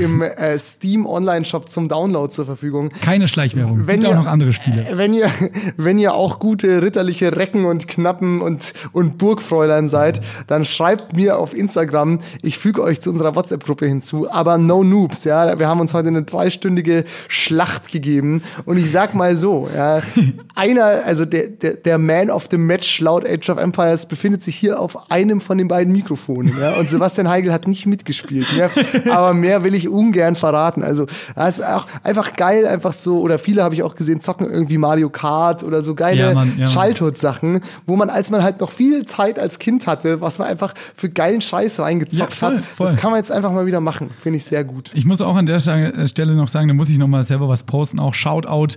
[0.02, 2.90] im äh, Steam Online-Shop zum Download zur Verfügung.
[3.02, 3.86] Keine Schleichwerbung.
[3.86, 4.86] Wenn Gibt auch ihr- noch andere Spiele.
[4.94, 5.28] Wenn ihr,
[5.76, 11.38] wenn ihr auch gute ritterliche Recken und Knappen und, und Burgfräulein seid, dann schreibt mir
[11.38, 12.18] auf Instagram.
[12.42, 14.30] Ich füge euch zu unserer WhatsApp-Gruppe hinzu.
[14.30, 15.58] Aber no Noobs, ja.
[15.58, 18.42] Wir haben uns heute eine dreistündige Schlacht gegeben.
[18.66, 20.02] Und ich sag mal so, ja.
[20.54, 24.54] Einer, also der, der, der Man of the Match laut Age of Empires befindet sich
[24.54, 26.74] hier auf einem von den beiden Mikrofonen, ja.
[26.74, 28.68] Und Sebastian Heigl hat nicht mitgespielt, ja.
[29.10, 30.82] Aber mehr will ich ungern verraten.
[30.82, 34.50] Also, das ist auch einfach geil, einfach so, oder viele habe ich auch gesehen, zocken
[34.50, 36.66] irgendwie Mario Kart oder so geile Ja, Mann, ja.
[36.66, 40.74] Childhood-Sachen, wo man, als man halt noch viel Zeit als Kind hatte, was man einfach
[40.94, 42.86] für geilen Scheiß reingezockt Ja, voll, hat, voll.
[42.86, 44.10] das kann man jetzt einfach mal wieder machen.
[44.18, 44.90] Finde ich sehr gut.
[44.94, 47.48] Ich muss auch an der Sta- Stelle noch sagen, da muss ich noch mal selber
[47.48, 47.98] was posten.
[47.98, 48.76] Auch Shoutout,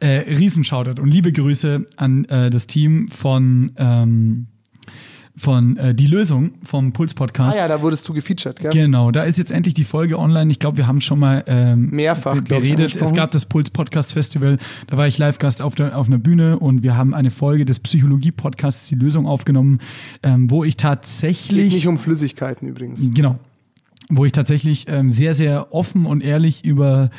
[0.00, 4.46] äh, Riesen-Shoutout und liebe Grüße an äh, das Team von, ähm,
[5.38, 7.56] von äh, Die Lösung vom Ah Puls-Podcast.
[7.56, 8.72] ja, da wurdest du gefeatured, gell?
[8.72, 10.50] Genau, da ist jetzt endlich die Folge online.
[10.50, 12.96] Ich glaube, wir haben schon mal ähm, Mehrfach, beredet.
[13.00, 16.58] Es gab das Puls Podcast Festival, da war ich Live-Gast auf, der, auf einer Bühne
[16.58, 19.78] und wir haben eine Folge des Psychologie-Podcasts Die Lösung aufgenommen,
[20.22, 23.00] ähm, wo ich Geht tatsächlich nicht um Flüssigkeiten übrigens.
[23.14, 23.38] Genau.
[24.10, 27.10] Wo ich tatsächlich ähm, sehr, sehr offen und ehrlich über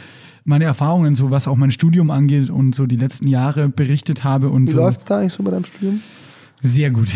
[0.44, 4.50] meine Erfahrungen, so was auch mein Studium angeht und so die letzten Jahre berichtet habe
[4.50, 4.78] und Wie so.
[4.78, 6.02] läuft's da eigentlich so bei deinem Studium?
[6.62, 7.08] Sehr gut.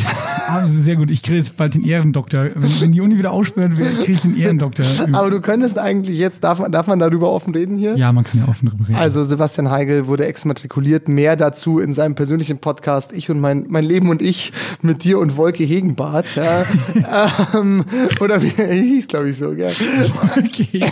[0.47, 1.11] Ah, Sehr gut.
[1.11, 2.47] Ich kriege jetzt bald den Ehrendoktor.
[2.55, 4.85] Wenn, die Uni wieder aufsperrt, kriege ich den Ehrendoktor.
[5.11, 7.97] Aber du könntest eigentlich jetzt, darf man, darf man darüber offen reden hier?
[7.97, 8.95] ja, man kann ja offen drüber reden.
[8.95, 11.09] Also Sebastian Heigel wurde exmatrikuliert.
[11.09, 15.19] Mehr dazu in seinem persönlichen Podcast Ich und mein, mein Leben und ich mit dir
[15.19, 16.27] und Wolke Hegenbart.
[16.35, 16.65] Ja.
[17.53, 17.83] ähm,
[18.21, 19.53] oder wie hieß, glaube ich, so.
[19.55, 19.73] Gell?
[20.37, 20.85] okay.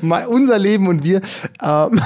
[0.28, 1.20] Unser Leben und wir.
[1.60, 2.00] Ähm,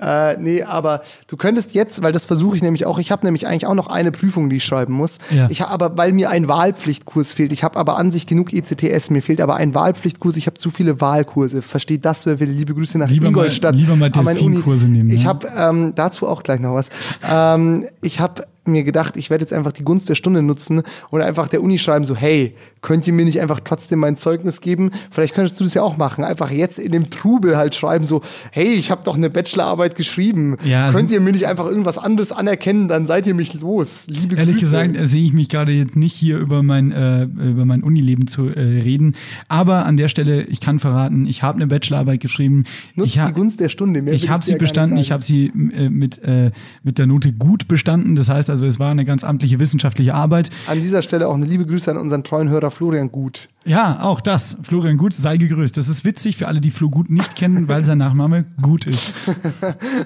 [0.00, 3.46] äh, nee, aber du könntest jetzt, weil das versuche ich nämlich auch, ich habe nämlich
[3.46, 5.18] eigentlich auch noch eine Prüfung, die ich schreiben muss.
[5.30, 5.48] Ja.
[5.50, 9.10] Ich habe aber, weil mir ein Wahlpflichtkurs fehlt, ich habe aber an sich genug ECTS,
[9.10, 11.62] mir fehlt aber ein Wahlpflichtkurs, ich habe zu viele Wahlkurse.
[11.62, 12.50] Versteht das, wer will?
[12.50, 13.74] Liebe Grüße nach Lieber mal- Ingolstadt.
[13.74, 14.56] lieber mal meine Uni.
[14.56, 15.28] Delfinkurse nehmen, Ich ja.
[15.28, 16.88] habe ähm, dazu auch gleich noch was.
[17.30, 21.20] Ähm, ich habe mir gedacht, ich werde jetzt einfach die Gunst der Stunde nutzen und
[21.22, 24.90] einfach der Uni schreiben, so, hey, könnt ihr mir nicht einfach trotzdem mein Zeugnis geben?
[25.10, 26.24] Vielleicht könntest du das ja auch machen.
[26.24, 28.20] Einfach jetzt in dem Trubel halt schreiben, so,
[28.52, 30.56] hey, ich habe doch eine Bachelorarbeit geschrieben.
[30.64, 34.06] Ja, also- könnt ihr mir nicht einfach irgendwas anderes anerkennen, dann seid ihr mich los.
[34.08, 34.66] Liebe Ehrlich Grüße.
[34.66, 38.26] gesagt äh, sehe ich mich gerade jetzt nicht hier über mein, äh, über mein Unileben
[38.26, 39.14] zu äh, reden.
[39.48, 42.64] Aber an der Stelle, ich kann verraten, ich habe eine Bachelorarbeit geschrieben.
[42.94, 44.02] Nutzt ich ha- die Gunst der Stunde.
[44.02, 46.50] Mehr ich habe sie bestanden, ich habe sie äh, mit, äh,
[46.82, 48.14] mit der Note gut bestanden.
[48.14, 50.50] Das heißt also, es war eine ganz amtliche wissenschaftliche Arbeit.
[50.66, 53.48] An dieser Stelle auch eine liebe Grüße an unseren treuen Hörer Florian Gut.
[53.66, 54.56] Ja, auch das.
[54.62, 55.76] Florian Gut, sei gegrüßt.
[55.76, 59.12] Das ist witzig für alle, die Flo Gut nicht kennen, weil sein Nachname Gut ist.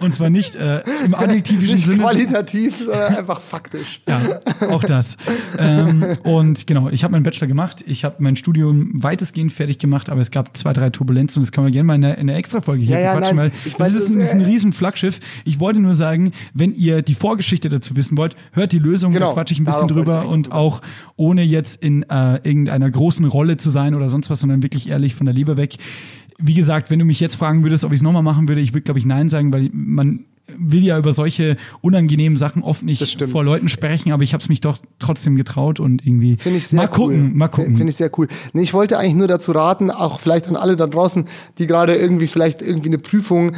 [0.00, 1.98] Und zwar nicht äh, im adjektivischen Nicht Sinne.
[2.02, 4.02] qualitativ, sondern einfach faktisch.
[4.08, 5.16] Ja, auch das.
[5.58, 7.84] ähm, und genau, ich habe meinen Bachelor gemacht.
[7.86, 11.52] Ich habe mein Studium weitestgehend fertig gemacht, aber es gab zwei, drei Turbulenzen und das
[11.52, 13.58] können wir gerne mal in der, in der Extra-Folge hier Ja, ja, bequatschen, nein, weil
[13.64, 15.20] ich das, weiß, ist, das ein, das ist ein äh, riesen Flaggschiff.
[15.44, 19.28] Ich wollte nur sagen, wenn ihr die Vorgeschichte dazu wissen wollt, hört die Lösung, Genau,
[19.28, 20.56] da quatsche ich ein bisschen drüber und drüber.
[20.56, 20.80] auch
[21.16, 25.14] ohne jetzt in äh, irgendeiner großen Rolle zu sein oder sonst was, sondern wirklich ehrlich
[25.14, 25.76] von der Leber weg.
[26.38, 28.72] Wie gesagt, wenn du mich jetzt fragen würdest, ob ich es nochmal machen würde, ich
[28.74, 30.24] würde, glaube ich, Nein sagen, weil man
[30.58, 34.48] will ja über solche unangenehmen Sachen oft nicht vor Leuten sprechen, aber ich habe es
[34.50, 37.34] mich doch trotzdem getraut und irgendwie Finde ich sehr mal gucken, cool.
[37.34, 37.76] mal gucken.
[37.76, 38.28] Finde ich sehr cool.
[38.52, 41.24] Nee, ich wollte eigentlich nur dazu raten, auch vielleicht an alle da draußen,
[41.58, 43.52] die gerade irgendwie vielleicht irgendwie eine Prüfung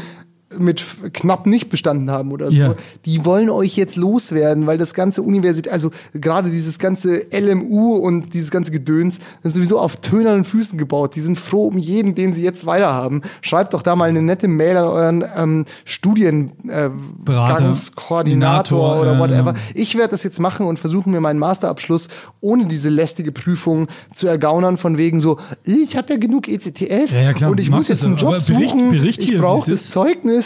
[0.58, 2.74] mit knapp nicht bestanden haben oder so, Ja.
[3.04, 8.34] die wollen euch jetzt loswerden, weil das ganze Universität, also gerade dieses ganze LMU und
[8.34, 11.14] dieses ganze Gedöns, das ist sowieso auf tönernen Füßen gebaut.
[11.16, 13.22] Die sind froh um jeden, den sie jetzt weiterhaben.
[13.42, 19.52] Schreibt doch da mal eine nette Mail an euren ähm, Studiengangskoordinator Koordinator, oder whatever.
[19.54, 19.60] ja.
[19.74, 22.08] Ich werde das jetzt machen und versuchen mir meinen Masterabschluss
[22.40, 27.32] ohne diese lästige Prüfung zu ergaunern von wegen so, ich habe ja genug ECTS Ja,
[27.32, 28.16] ja, und ich muss jetzt einen.
[28.16, 29.92] Job Bericht- suchen, Bericht ich hier, brauche wie es das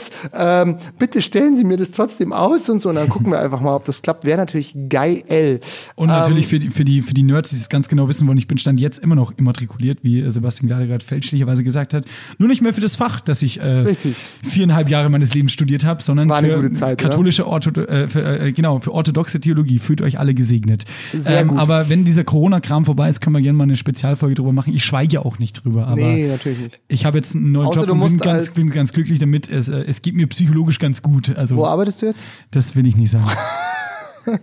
[0.01, 0.13] ist.
[0.33, 3.61] Ähm, bitte stellen Sie mir das trotzdem aus und so und dann gucken wir einfach
[3.61, 4.25] mal, ob das klappt.
[4.25, 5.61] Wäre natürlich geil.
[5.97, 8.27] Und natürlich Ähm, für die, für, die, für die Nerds, die es ganz genau wissen
[8.27, 12.05] wollen, ich bin Stand jetzt immer noch immatrikuliert, wie Sebastian gerade gerade fälschlicherweise gesagt hat.
[12.39, 13.85] Nur nicht mehr für das Fach, das ich äh,
[14.43, 18.53] viereinhalb Jahre meines Lebens studiert habe, sondern für gute Zeit, katholische Ortho äh, für, äh,
[18.53, 19.79] genau, für orthodoxe Theologie.
[19.79, 20.85] Fühlt euch alle gesegnet.
[21.13, 21.59] Ähm, Sehr gut.
[21.59, 24.75] Aber wenn dieser Corona-Kram vorbei ist, können wir gerne mal eine Spezialfolge drüber machen.
[24.75, 26.81] Ich schweige auch nicht drüber, aber Nee, natürlich nicht.
[26.89, 29.49] ich habe jetzt einen neuen Außer Job und bin ganz, bin ganz glücklich damit.
[29.49, 31.37] Es, äh, es geht mir psychologisch ganz gut.
[31.37, 32.25] Also Wo arbeitest du jetzt?
[32.51, 33.31] das will ich nicht sagen.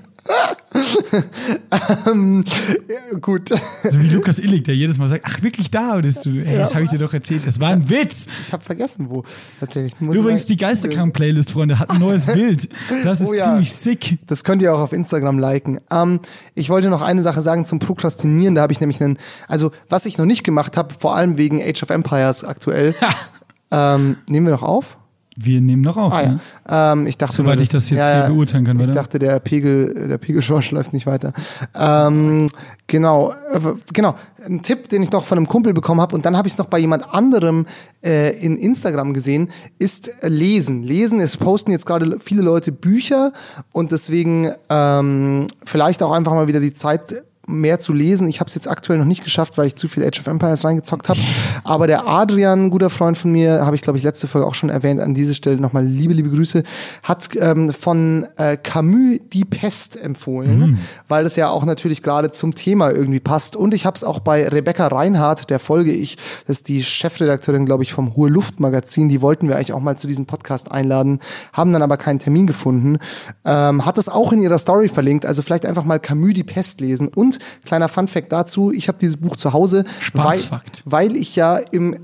[2.87, 3.49] Ja, gut.
[3.49, 6.29] So wie Lukas Illig, der jedes Mal sagt, ach wirklich da bist du.
[6.29, 7.45] Ey, das habe ich dir doch erzählt.
[7.45, 8.27] Das war ein Witz.
[8.45, 9.23] Ich habe vergessen, wo.
[9.59, 9.93] Tatsächlich.
[9.99, 12.69] Übrigens, die Geisterkrank-Playlist, Freunde, hat ein neues Bild.
[13.03, 13.43] Das ist Oh ja.
[13.43, 14.17] ziemlich sick.
[14.27, 15.79] Das könnt ihr auch auf Instagram liken.
[15.91, 16.19] Ähm,
[16.55, 18.55] ich wollte noch eine Sache sagen zum Prokrastinieren.
[18.55, 21.61] Da habe ich nämlich einen, also was ich noch nicht gemacht habe, vor allem wegen
[21.61, 22.95] Age of Empires aktuell.
[23.71, 24.97] ähm, nehmen wir noch auf?
[25.39, 26.13] Wir nehmen noch auf.
[26.13, 26.39] Ah ne?
[26.67, 26.93] ja.
[26.93, 28.93] Ähm, ich dachte Soweit nur, ich das jetzt hier beurteilen kann, Ich oder?
[28.93, 31.31] dachte, der Pegel, der Pegelschorsch läuft nicht weiter.
[31.75, 32.47] Ähm,
[32.87, 33.59] genau, äh,
[33.93, 34.15] genau.
[34.43, 36.57] Ein Tipp, den ich noch von einem Kumpel bekommen habe und dann habe ich es
[36.57, 37.67] noch bei jemand anderem
[38.03, 40.81] äh, in Instagram gesehen, ist Lesen.
[40.81, 43.31] Lesen, es posten jetzt gerade viele Leute Bücher
[43.71, 48.27] und deswegen ähm, vielleicht auch einfach mal wieder die Zeit mehr zu lesen.
[48.27, 50.65] Ich habe es jetzt aktuell noch nicht geschafft, weil ich zu viel Age of Empires
[50.65, 51.19] reingezockt habe.
[51.63, 54.53] Aber der Adrian, ein guter Freund von mir, habe ich glaube ich letzte Folge auch
[54.53, 56.63] schon erwähnt, an dieser Stelle nochmal liebe, liebe Grüße,
[57.03, 62.53] hat ähm, von äh, Camus Die Pest empfohlen, weil das ja auch natürlich gerade zum
[62.53, 63.55] Thema irgendwie passt.
[63.55, 67.65] Und ich habe es auch bei Rebecca Reinhardt, der folge ich, das ist die Chefredakteurin,
[67.65, 70.71] glaube ich, vom Hohe Luft Magazin, die wollten wir eigentlich auch mal zu diesem Podcast
[70.71, 71.19] einladen,
[71.53, 72.99] haben dann aber keinen Termin gefunden,
[73.45, 76.81] ähm, hat das auch in ihrer Story verlinkt, also vielleicht einfach mal Camus Die Pest
[76.81, 77.07] lesen.
[77.07, 80.39] Und kleiner Funfact dazu, ich habe dieses Buch zu Hause, weil,
[80.85, 81.99] weil ich ja im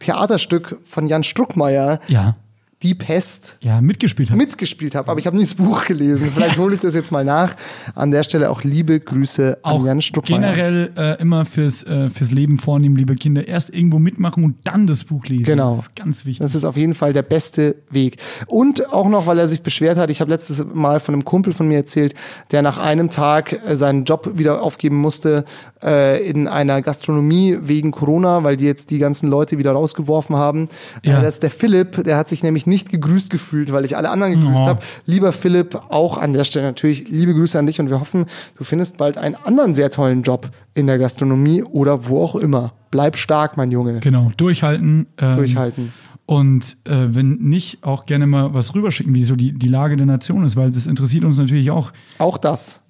[0.00, 2.36] Theaterstück von Jan Struckmeier Ja.
[2.82, 4.36] Die Pest Ja, mitgespielt hat.
[4.36, 6.30] mitgespielt habe, aber ich habe nie das Buch gelesen.
[6.34, 7.54] Vielleicht hole ich das jetzt mal nach.
[7.94, 10.40] An der Stelle auch liebe Grüße an auch Jan Stuckmeier.
[10.40, 13.48] generell äh, immer fürs, äh, fürs Leben vornehmen, liebe Kinder.
[13.48, 15.44] Erst irgendwo mitmachen und dann das Buch lesen.
[15.44, 15.70] Genau.
[15.70, 16.40] Das ist ganz wichtig.
[16.42, 18.18] Das ist auf jeden Fall der beste Weg.
[18.46, 21.54] Und auch noch, weil er sich beschwert hat, ich habe letztes Mal von einem Kumpel
[21.54, 22.14] von mir erzählt,
[22.50, 25.46] der nach einem Tag äh, seinen Job wieder aufgeben musste
[25.82, 30.68] äh, in einer Gastronomie wegen Corona, weil die jetzt die ganzen Leute wieder rausgeworfen haben.
[31.02, 31.20] Ja.
[31.20, 34.10] Äh, das ist der Philipp, der hat sich nämlich nicht gegrüßt gefühlt, weil ich alle
[34.10, 34.66] anderen gegrüßt Oh.
[34.66, 34.80] habe.
[35.06, 38.26] Lieber Philipp, auch an der Stelle natürlich liebe Grüße an dich und wir hoffen,
[38.58, 42.72] du findest bald einen anderen sehr tollen Job in der Gastronomie oder wo auch immer.
[42.90, 44.00] Bleib stark, mein Junge.
[44.00, 45.06] Genau, durchhalten.
[45.18, 45.92] Ähm, Durchhalten.
[46.26, 50.06] Und äh, wenn nicht, auch gerne mal was rüberschicken, wie so die, die Lage der
[50.06, 51.92] Nation ist, weil das interessiert uns natürlich auch.
[52.18, 52.80] Auch das.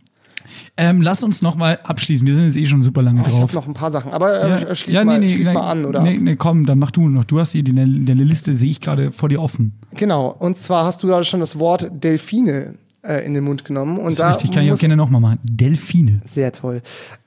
[0.77, 2.27] Ähm, lass uns noch mal abschließen.
[2.27, 3.43] Wir sind jetzt eh schon super lange Oh, ich drauf.
[3.43, 5.55] habe noch ein paar Sachen, aber äh, ja, schließ, ja, mal, nee, nee, schließ nee,
[5.55, 6.03] mal an, oder?
[6.03, 7.25] Nee, nee, komm, dann mach du noch.
[7.25, 9.73] Du hast die, die deine Liste sehe ich gerade vor dir offen.
[9.95, 13.99] Genau, und zwar hast du gerade schon das Wort Delfine äh, in den Mund genommen.
[13.99, 15.39] Und Das ist da richtig, kann ich auch gerne nochmal machen.
[15.45, 16.21] Delfine.
[16.27, 16.83] Sehr toll.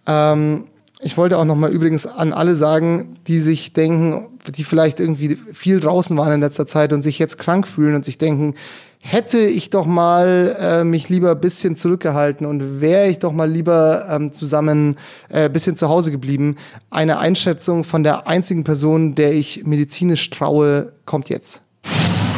[0.07, 0.65] Ähm,
[1.01, 5.79] ich wollte auch nochmal übrigens an alle sagen, die sich denken, die vielleicht irgendwie viel
[5.79, 8.55] draußen waren in letzter Zeit und sich jetzt krank fühlen und sich denken,
[8.99, 13.49] hätte ich doch mal äh, mich lieber ein bisschen zurückgehalten und wäre ich doch mal
[13.49, 14.97] lieber ähm, zusammen
[15.29, 16.55] äh, ein bisschen zu Hause geblieben.
[16.89, 21.61] Eine Einschätzung von der einzigen Person, der ich medizinisch traue, kommt jetzt.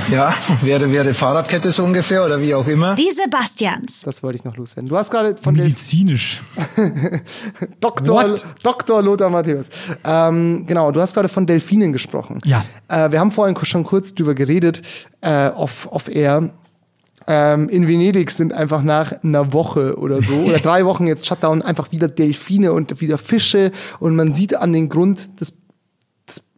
[0.10, 2.96] Ja, wäre, wäre Fahrradkette so ungefähr oder wie auch immer.
[2.96, 4.02] Die Sebastians.
[4.02, 4.90] Das wollte ich noch loswerden.
[4.90, 6.40] Du hast gerade von Medizinisch.
[7.80, 8.16] Dr.
[8.16, 8.46] What?
[8.64, 9.02] Dr.
[9.02, 9.70] Lothar Matthäus.
[10.04, 12.42] Ähm, genau, du hast gerade von Delfinen gesprochen.
[12.46, 12.66] Ja.
[12.88, 14.82] Äh, wir haben vorhin schon kurz drüber geredet,
[15.22, 16.52] äh, off, off air.
[17.28, 21.62] Ähm, in Venedig sind einfach nach einer Woche oder so oder drei Wochen jetzt Shutdown
[21.62, 25.61] einfach wieder Delfine und wieder Fische und man sieht an den Grund des,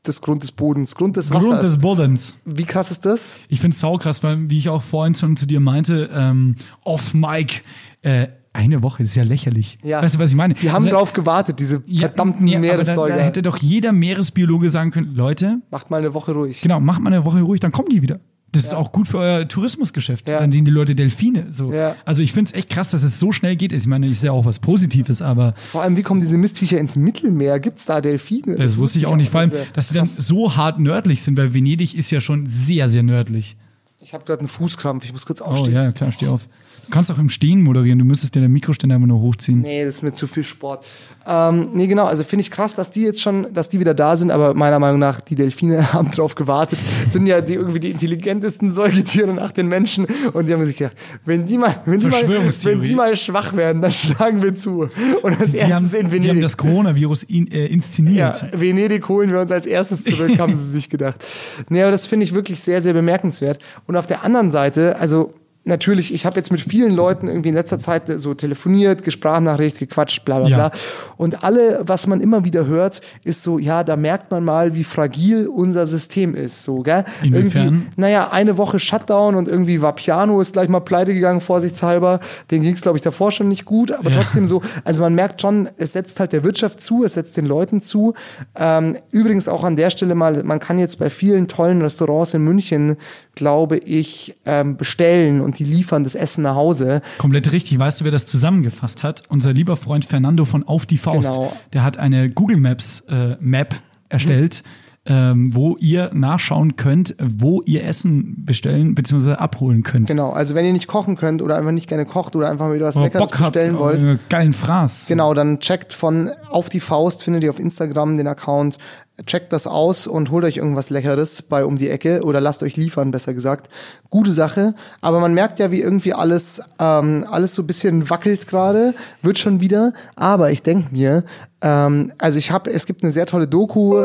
[0.06, 1.48] des, des Grund des Bodens, Grund des Wassers.
[1.48, 2.38] Grund des Bodens.
[2.46, 3.36] Wie krass ist das?
[3.50, 7.14] Ich finde es saukrass, weil, wie ich auch vorhin schon zu dir meinte, ähm, off
[7.14, 7.62] Mike,
[8.02, 9.78] äh, eine Woche, das ist ja lächerlich.
[9.82, 10.02] Ja.
[10.04, 10.54] Weißt du, was ich meine?
[10.54, 13.16] Die haben Also, drauf gewartet, diese ja, verdammten ja, aber da, da Meeressäuger.
[13.24, 16.62] hätte doch jeder Meeresbiologe sagen können, Leute, Macht mal eine Woche ruhig.
[16.62, 18.20] genau, macht mal eine Woche ruhig, dann kommen die wieder.
[18.54, 20.28] Das ist auch gut für euer Tourismusgeschäft.
[20.28, 20.40] Ja.
[20.40, 21.48] Dann sehen die Leute Delfine.
[21.52, 21.72] So.
[21.72, 21.96] Ja.
[22.06, 23.72] Also ich finde es echt krass, dass es so schnell geht.
[23.72, 26.96] Ich meine, ich sehe auch was Positives, aber Vor allem, wie kommen diese Mistviecher ins
[26.96, 27.60] Mittelmeer?
[27.60, 28.56] Gibt's da Delfine?
[28.56, 29.32] das, wusste ich auch nicht.
[29.32, 32.22] Vor allem, Das ja dass sie dann so hart nördlich sind, weil Venedig ist ja
[32.22, 33.58] schon sehr, sehr nördlich.
[34.04, 35.74] Ich habe gerade einen Fußkrampf, ich muss kurz Oh aufstehen.
[35.76, 36.42] ja, klar, steh auf.
[36.86, 39.62] Du kannst auch im Stehen moderieren, du müsstest dir den Mikroständer immer nur hochziehen.
[39.62, 40.86] Nee, das ist mir zu viel Sport.
[41.26, 44.18] Ähm, nee, genau, also finde ich krass, dass die jetzt schon, dass die wieder da
[44.18, 47.92] sind, aber meiner Meinung nach, die Delfine haben drauf gewartet, sind ja die irgendwie die
[47.92, 52.08] intelligentesten Säugetiere nach den Menschen und die haben sich gedacht, wenn die mal, wenn die
[52.08, 54.90] mal, wenn die mal schwach werden, dann schlagen wir zu.
[55.22, 56.42] Und als Die erstes haben, in die haben Venedig.
[56.42, 58.46] das Coronavirus in, äh, Ja, inszeniert.
[58.60, 61.24] Venedig holen wir uns als erstes zurück, haben sie sich gedacht.
[61.70, 63.60] Nee, aber das finde ich wirklich sehr, sehr bemerkenswert.
[63.88, 65.34] Und auf der anderen Seite, also
[65.66, 70.26] natürlich, ich habe jetzt mit vielen Leuten irgendwie in letzter Zeit so telefoniert, Gesprachnachricht, gequatscht,
[70.26, 70.56] bla bla Ja.
[70.58, 70.72] bla.
[71.18, 74.84] Und alle, was man immer wieder hört, ist so, ja, da merkt man mal, wie
[74.84, 76.64] fragil unser System ist.
[76.64, 77.06] So, gell?
[77.22, 77.64] Inwiefern?
[77.66, 82.20] Irgendwie, naja, eine Woche Shutdown und irgendwie war Piano, ist gleich mal pleite gegangen, vorsichtshalber.
[82.52, 84.18] Den ging es, glaube ich, davor schon nicht gut, aber Ja.
[84.18, 87.46] trotzdem so, also man merkt schon, es setzt halt der Wirtschaft zu, es setzt den
[87.46, 88.14] Leuten zu.
[88.56, 92.42] Ähm, übrigens auch an der Stelle mal, man kann jetzt bei vielen tollen Restaurants in
[92.44, 92.98] München,
[93.36, 97.02] glaube ich, ähm, bestellen und die liefern das Essen nach Hause.
[97.18, 97.80] Komplett richtig.
[97.80, 99.24] Weißt du, wer das zusammengefasst hat?
[99.30, 101.32] Unser lieber Freund Fernando von Auf die Faust.
[101.32, 101.56] Genau.
[101.74, 103.76] Der hat eine Google Maps äh, Map
[104.10, 104.64] erstellt,
[105.06, 109.34] ähm, wo ihr nachschauen könnt, wo ihr Essen bestellen bzw.
[109.34, 110.08] abholen könnt.
[110.08, 112.76] Genau, also wenn ihr nicht kochen könnt oder einfach nicht gerne kocht oder einfach mal
[112.76, 115.06] wieder was Oder Leckeres Bock habt bestellen auf wollt, geilen Fraß.
[115.08, 118.78] Genau, dann checkt von auf die Faust, findet ihr auf Instagram den Account,
[119.26, 122.78] checkt das aus und holt euch irgendwas Leckeres bei um die Ecke oder lasst euch
[122.78, 123.70] liefern, besser gesagt.
[124.10, 128.48] Gute Sache, aber man merkt ja, wie irgendwie alles, ähm, alles so ein bisschen wackelt
[128.48, 131.24] gerade, wird schon wieder, aber ich denke mir,
[131.62, 134.02] ähm, also ich habe, es gibt eine sehr tolle Doku,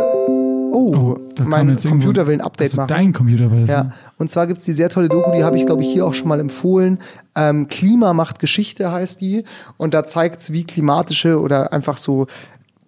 [0.78, 2.88] oh, kam mein Computer will ein Update also machen.
[2.88, 3.68] Dein Computer war das.
[3.68, 3.92] Ja, ne?
[4.18, 6.28] und zwar gibt's die sehr tolle Doku, die habe ich, glaube ich, hier auch schon
[6.28, 6.98] mal empfohlen.
[7.34, 9.44] Ähm, Klima macht Geschichte heißt die.
[9.76, 12.26] Und da zeigt's, wie klimatische oder einfach so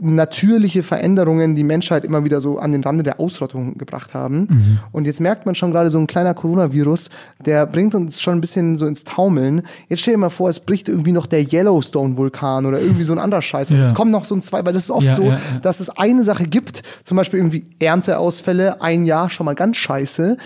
[0.00, 4.46] natürliche Veränderungen die Menschheit immer wieder so an den Rande der Ausrottung gebracht haben.
[4.48, 4.78] Mhm.
[4.92, 7.10] Und jetzt merkt man schon gerade so ein kleiner Coronavirus,
[7.44, 9.62] der bringt uns schon ein bisschen so ins Taumeln.
[9.88, 13.18] Jetzt stell dir mal vor, es bricht irgendwie noch der Yellowstone-Vulkan oder irgendwie so ein
[13.18, 13.70] anderer Scheiß.
[13.70, 13.88] Also Ja.
[13.88, 15.90] Es kommt noch so ein zwei, weil das ist oft Ja, so, ja, dass es
[15.90, 20.36] eine Sache gibt, zum Beispiel irgendwie Ernteausfälle, ein Jahr schon mal ganz scheiße,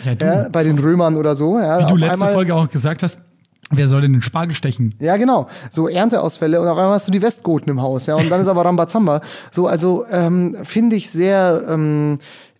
[0.52, 1.56] bei den Römern oder so.
[1.56, 3.20] Wie du letzte einmal, Folge auch gesagt hast,
[3.70, 4.94] wer soll denn den Spargel stechen?
[4.98, 5.46] Ja, genau.
[5.70, 8.48] So Ernteausfälle und auf einmal hast du die Westgoten im Haus, ja, und dann ist
[8.48, 9.20] aber Rambazamba.
[9.50, 12.18] So, also ähm, finde ich sehr ähm,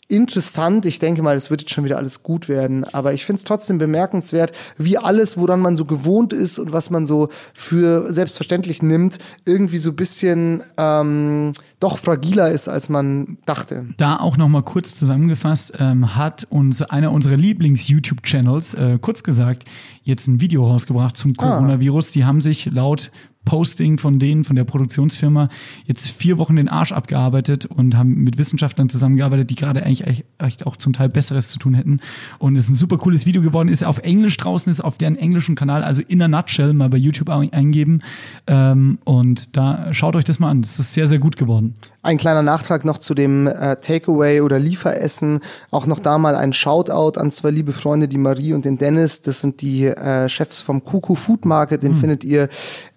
[0.08, 0.86] interessant.
[0.86, 2.84] Ich denke mal, es wird jetzt schon wieder alles gut werden.
[2.84, 6.90] Aber ich finde es trotzdem bemerkenswert, wie alles, woran man so gewohnt ist und was
[6.90, 13.38] man so für selbstverständlich nimmt, irgendwie so ein bisschen ähm, doch fragiler ist, als man
[13.46, 13.86] dachte.
[13.96, 19.64] Da auch noch mal kurz zusammengefasst, ähm, hat uns einer unserer Lieblings-YouTube-Channels, äh, kurz gesagt,
[20.02, 22.12] jetzt ein Video rausgebracht zum Coronavirus.
[22.12, 23.10] Die haben sich laut
[23.44, 25.48] Posting von denen, von der Produktionsfirma,
[25.84, 30.66] jetzt vier Wochen den Arsch abgearbeitet und haben mit Wissenschaftlern zusammengearbeitet, die gerade eigentlich echt-
[30.66, 32.00] auch zum Teil Besseres zu tun hätten.
[32.38, 35.16] Und es ist ein super cooles Video geworden, ist auf Englisch draußen, ist auf deren
[35.16, 38.02] englischen Kanal, also in a nutshell, mal bei YouTube ein- eingeben.
[38.46, 40.62] Ähm, und da schaut euch das mal an.
[40.62, 41.74] Das ist sehr, sehr gut geworden.
[42.02, 45.40] Ein kleiner Nachtrag noch zu dem äh, Takeaway oder Lieferessen.
[45.70, 49.22] Auch noch da mal ein Shoutout an zwei liebe Freunde, die Marie und den Dennis.
[49.22, 51.82] Das sind die äh, Chefs vom Kuku Food Market.
[51.82, 52.48] Den findet ihr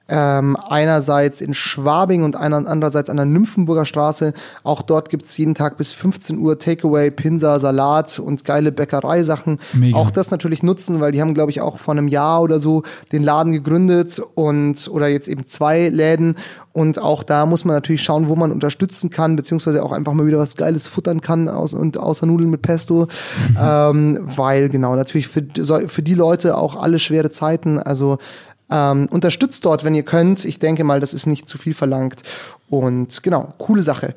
[0.10, 4.34] ähm, einerseits in Schwabing und einer, andererseits an der Nymphenburger Straße.
[4.64, 9.60] Auch dort gibt's jeden Tag bis 15 Uhr Takeaway, Pinsa, Salat und geile Bäckereisachen.
[9.74, 9.98] Mega.
[9.98, 12.84] Auch das natürlich nutzen, weil die haben, glaube ich, auch vor einem Jahr oder so
[13.12, 16.36] den Laden gegründet und oder jetzt eben zwei Läden.
[16.74, 20.28] Und auch da muss man natürlich schauen, wo man unterstützen kann, beziehungsweise auch einfach mal
[20.28, 23.08] wieder was Geiles futtern kann aus, und außer Nudeln mit Pesto.
[23.60, 25.44] ähm, weil genau, natürlich für,
[25.88, 27.80] für die Leute auch alle schwere Zeiten.
[27.80, 28.20] Also
[28.70, 30.46] ähm, unterstützt dort, wenn ihr könnt.
[30.46, 32.24] Ich denke mal, das ist nicht zu viel verlangt.
[32.70, 34.16] Und genau, coole Sache.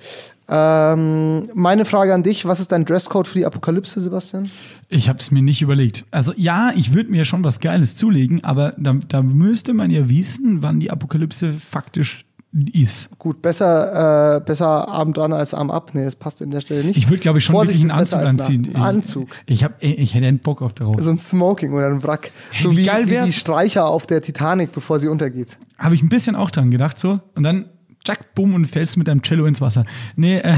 [0.52, 4.50] Ähm, meine Frage an dich, was ist dein Dresscode für die Apokalypse, Sebastian?
[4.88, 6.04] Ich habe es mir nicht überlegt.
[6.10, 10.08] Also ja, ich würde mir schon was Geiles zulegen, aber da, da müsste man ja
[10.08, 13.16] wissen, wann die Apokalypse faktisch ist.
[13.18, 15.90] Gut, besser, äh, besser Arm dran als Arm ab.
[15.94, 16.96] Nee, das passt an der Stelle nicht.
[16.96, 18.70] Ich würde, glaube ich, schon Vorsicht wirklich einen Anzug anziehen.
[18.72, 18.84] nah.
[18.84, 19.28] Anzug.
[19.46, 21.00] Ich, hab, ich hätte einen Bock auf darauf.
[21.00, 22.32] So ein Smoking oder ein Wrack.
[22.50, 23.32] Hey, so wie wie, wie die?
[23.32, 25.58] Streicher auf der Titanic, bevor sie untergeht.
[25.78, 27.20] Habe ich ein bisschen auch dran gedacht so.
[27.36, 27.66] Und dann,
[28.04, 29.84] zack, bumm, und fällst mit deinem Cello ins Wasser.
[30.16, 30.54] Nee, äh,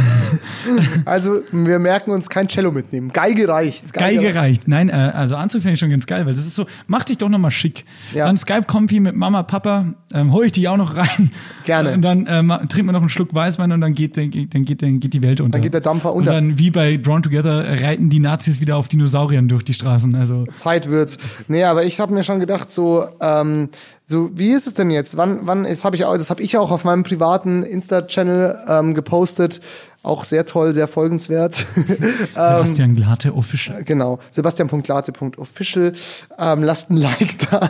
[1.04, 3.10] Also, wir merken uns kein Cello mitnehmen.
[3.12, 3.92] Geige reicht.
[3.92, 4.68] Geige reicht.
[4.68, 7.18] Nein, äh, also Anzug finde ich schon ganz geil, weil das ist so, mach dich
[7.18, 7.84] doch nochmal schick.
[8.14, 8.26] Ja.
[8.26, 11.32] Dann Skype-Comfy mit Mama, Papa, ähm, hol ich dich auch noch rein.
[11.64, 11.92] Gerne.
[11.94, 14.64] Und dann ähm, trinkt man noch einen Schluck Weißwein und dann geht, dann geht, dann
[14.64, 15.52] geht, dann geht die Welt unter.
[15.52, 16.30] Dann geht der Dampfer unter.
[16.30, 20.14] Und dann, wie bei Drawn Together, reiten die Nazis wieder auf Dinosauriern durch die Straßen.
[20.14, 21.18] Also, Zeit wird's.
[21.48, 23.68] Nee, aber ich habe mir schon gedacht, so, ähm,
[24.12, 25.16] so, wie ist es denn jetzt?
[25.16, 28.94] Wann, wann, das habe ich auch, das habe ich auch auf meinem privaten Insta-Channel ähm,
[28.94, 29.60] gepostet.
[30.04, 31.54] Auch sehr toll, sehr folgenswert.
[32.34, 33.84] Sebastian Glate Official.
[33.84, 35.92] Genau, sebastian.late.official.
[36.38, 37.68] Ähm, lasst ein Like da.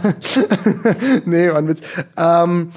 [1.26, 1.82] nee, ein Witz.
[2.16, 2.70] Ähm,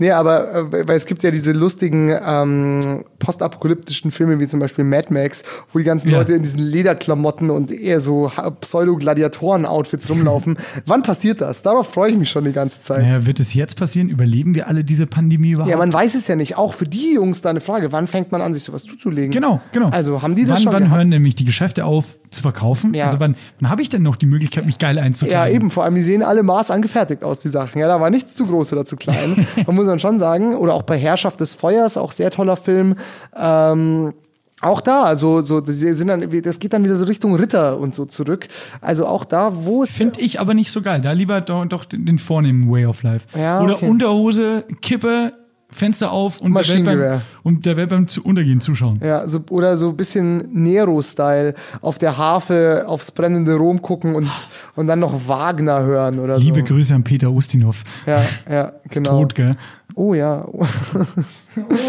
[0.00, 4.84] nee, aber äh, weil es gibt ja diese lustigen ähm, postapokalyptischen Filme wie zum Beispiel
[4.84, 6.18] Mad Max, wo die ganzen Ja.
[6.18, 10.56] Leute in diesen Lederklamotten und eher so Pseudo-Gladiatoren-Outfits rumlaufen.
[10.86, 11.62] Wann passiert das?
[11.62, 13.02] Darauf freue ich mich schon die ganze Zeit.
[13.02, 14.08] Naja, wird es jetzt passieren?
[14.08, 15.70] Überleben wir alle diese Pandemie überhaupt?
[15.70, 16.56] Ja, man weiß es ja nicht.
[16.56, 17.92] Auch für die Jungs da eine Frage.
[17.92, 19.32] Wann fängt man an, sich sowas zuzulegen?
[19.32, 19.88] Genau, genau.
[19.90, 20.96] Also haben die das wann, schon Wann gehabt?
[20.98, 22.94] hören nämlich die Geschäfte auf zu verkaufen?
[22.94, 23.06] Ja.
[23.06, 25.54] Also wann, wann habe ich denn noch die Möglichkeit, mich geil Ja, einzukleiden?
[25.54, 27.78] eben, vor allem, die sehen alle Maß angefertigt aus, die Sachen.
[27.78, 29.46] Ja, da war nichts zu groß oder zu klein.
[29.66, 30.54] Man muss man schon sagen.
[30.56, 32.94] Oder auch bei Herrschaft des Feuers, auch sehr toller Film.
[33.36, 34.12] Ähm,
[34.60, 37.96] auch da, also so, die sind dann, das geht dann wieder so Richtung Ritter und
[37.96, 38.46] so zurück.
[38.80, 41.00] Also auch da, wo ist Finde ich aber nicht so geil.
[41.00, 43.26] Da lieber doch, doch den, den vornehmen Way of Life.
[43.36, 43.88] Ja, Oder okay.
[43.88, 45.32] Unterhose, Kippe,
[45.72, 49.00] Fenster auf und der, Welt beim, und der Welt beim zu Untergehen zuschauen.
[49.02, 54.28] Ja, so, oder so ein bisschen Nero-Style auf der Harfe aufs brennende Rom gucken und,
[54.76, 56.66] und dann noch Wagner hören oder Liebe so.
[56.66, 57.82] Grüße an Peter Ustinov.
[58.06, 59.22] Ja, ja, Ist genau.
[59.22, 59.56] tot, gell?
[59.94, 60.46] Oh ja.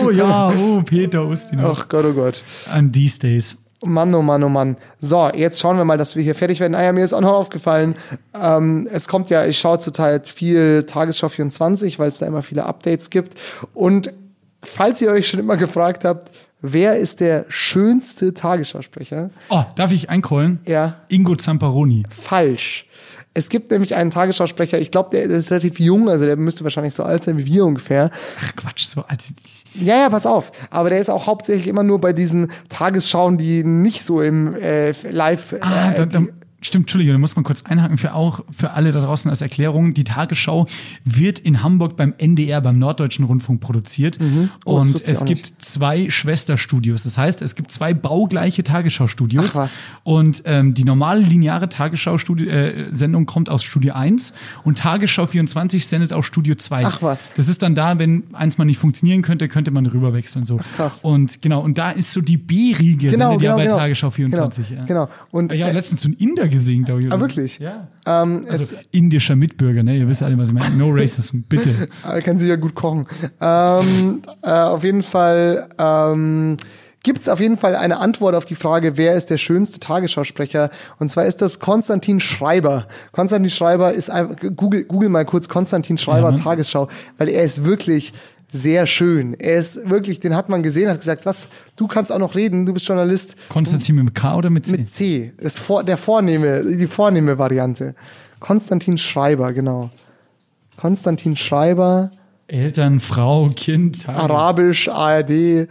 [0.04, 1.78] Oh ja, oh, Peter Ustinov.
[1.80, 2.44] Ach Gott, oh Gott.
[2.70, 3.56] An these days.
[3.84, 4.78] Mann, oh Mann, oh Mann.
[5.00, 6.76] So, jetzt schauen wir mal, dass wir hier fertig werden.
[6.76, 7.96] Ah ja, mir ist auch noch aufgefallen,
[8.40, 12.66] ähm, es kommt ja, ich schaue zurzeit viel Tagesschau 24, weil es da immer viele
[12.66, 13.40] Updates gibt.
[13.74, 14.14] Und
[14.64, 19.30] falls ihr euch schon immer gefragt habt, wer ist der schönste Tagesschausprecher?
[19.50, 20.60] Oh, darf ich eincallen?
[20.66, 21.02] Ja.
[21.10, 22.04] Ingo Zamparoni.
[22.10, 22.88] Falsch.
[23.36, 26.94] Es gibt nämlich einen Tagesschausprecher, ich glaube, der ist relativ jung, also der müsste wahrscheinlich
[26.94, 28.12] so alt sein wie wir ungefähr.
[28.40, 29.34] Ach Quatsch, so also,
[29.74, 30.52] Ja, ja, pass auf.
[30.70, 34.92] Aber der ist auch hauptsächlich immer nur bei diesen Tagesschauen, die nicht so im äh,
[35.10, 35.56] Live.
[35.62, 36.30] Ah, äh, da, da, die,
[36.64, 39.94] stimmt, Entschuldigung, da muss man kurz einhaken für auch für alle da draußen als Erklärung.
[39.94, 40.68] Die Tagesschau
[41.04, 44.18] wird in Hamburg beim NDR, beim Norddeutschen Rundfunk produziert.
[44.66, 47.04] Oh, das und es gibt zwei Schwesterstudios.
[47.04, 49.58] Das heißt, es gibt zwei baugleiche Tagesschau-Studios.
[49.58, 49.70] Ach.
[50.04, 56.26] Und ähm, die normale lineare Tagesschau-Sendung kommt aus Studio 1 und Tagesschau 24 sendet aus
[56.26, 56.86] Studio 2.
[56.86, 57.34] Ach, was.
[57.34, 60.46] Das ist dann da, wenn eins mal nicht funktionieren könnte, könnte man rüberwechseln.
[60.46, 60.60] So.
[60.76, 61.00] krass.
[61.02, 63.78] Und genau, und da ist so die B-Riege, Genau, sendet ja genau, bei genau.
[63.78, 64.70] Tagesschau 24.
[64.70, 64.86] Genau, ja.
[64.86, 65.10] genau.
[65.32, 67.12] Und, Ich habe äh, letztens so einen Inder gesehen, glaube ich.
[67.12, 67.60] Ah, wirklich?
[67.60, 67.90] Ja.
[68.06, 69.98] ähm, Also indischer Mitbürger, ne?
[69.98, 70.74] Ihr wisst alle, was ich meine.
[70.78, 71.90] No Racism, bitte.
[72.08, 73.06] er kann sie ja gut kochen.
[73.42, 76.56] Ähm, äh, auf jeden Fall, ähm,
[77.04, 80.70] gibt es auf jeden Fall eine Antwort auf die Frage, wer ist der schönste Tagesschausprecher?
[81.00, 82.88] Und zwar ist das Konstantin Schreiber.
[83.12, 86.38] Konstantin Schreiber ist ein, Google, Google mal kurz Konstantin Schreiber Ja.
[86.38, 86.88] Tagesschau,
[87.18, 88.14] weil er ist wirklich
[88.56, 89.34] sehr schön.
[89.40, 92.66] Er ist wirklich, den hat man gesehen, hat gesagt, was, du kannst auch noch reden,
[92.68, 93.36] du bist Journalist.
[93.50, 94.72] Konstantin mit K oder mit C?
[94.74, 95.34] Mit C.
[95.40, 97.96] Ist vor, der vornehme, die vornehme Variante.
[98.40, 99.90] Konstantin Schreiber, genau.
[100.78, 102.12] Konstantin Schreiber,
[102.48, 104.04] Eltern, Frau, Kind.
[104.04, 105.68] Tages- Arabisch, ARD.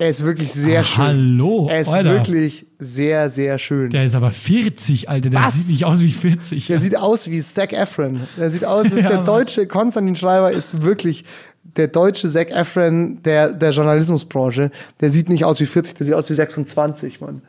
[0.00, 1.04] Er ist wirklich sehr Ah, schön.
[1.04, 2.12] hallo, Er ist Alter.
[2.12, 3.90] wirklich sehr, sehr schön.
[3.90, 5.28] Der, Der ist aber 40, Alter.
[5.30, 5.54] Der Was?
[5.54, 6.66] sieht nicht aus wie 40.
[6.78, 8.20] sieht aus wie Zac Efron.
[8.36, 11.24] Der sieht aus, ist Ja, der deutsche Konstantin Schreiber ist wirklich
[11.78, 14.70] der deutsche Zac Efron der, der Journalismusbranche.
[15.00, 17.40] Der sieht nicht aus wie 40, der sieht aus wie 26, Mann.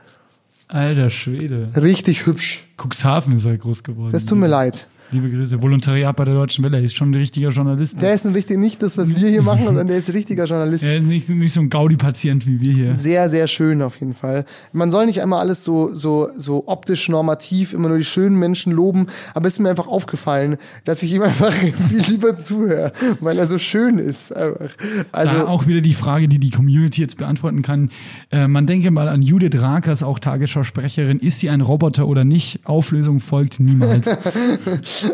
[0.68, 1.70] Alter Schwede.
[1.76, 2.64] Richtig hübsch.
[2.78, 4.12] Cuxhaven ist er groß geworden.
[4.12, 4.88] Das tut mir leid.
[5.12, 5.60] Liebe Grüße.
[5.60, 6.78] Volontariat bei der Deutschen Welle.
[6.78, 8.00] Er ist schon ein richtiger Journalist.
[8.00, 10.46] Der ist ein richtig, nicht das, was wir hier machen, sondern der ist ein richtiger
[10.46, 10.84] Journalist.
[10.84, 12.96] Er ist nicht, nicht so ein Gaudi-Patient wie wir hier.
[12.96, 14.46] Sehr, sehr schön auf jeden Fall.
[14.72, 18.72] Man soll nicht immer alles so, so, so optisch normativ, immer nur die schönen Menschen
[18.72, 21.54] loben, aber es ist mir einfach aufgefallen, dass ich ihm einfach
[21.88, 24.32] viel lieber zuhöre, weil er so schön ist.
[24.32, 24.76] Einfach.
[25.12, 27.90] Also, da auch wieder die Frage, die die Community jetzt beantworten kann.
[28.32, 31.20] Äh, man denke mal an Judith Rakers, auch Tagesschausprecherin.
[31.20, 32.60] Ist sie ein Roboter oder nicht?
[32.66, 34.16] Auflösung folgt niemals.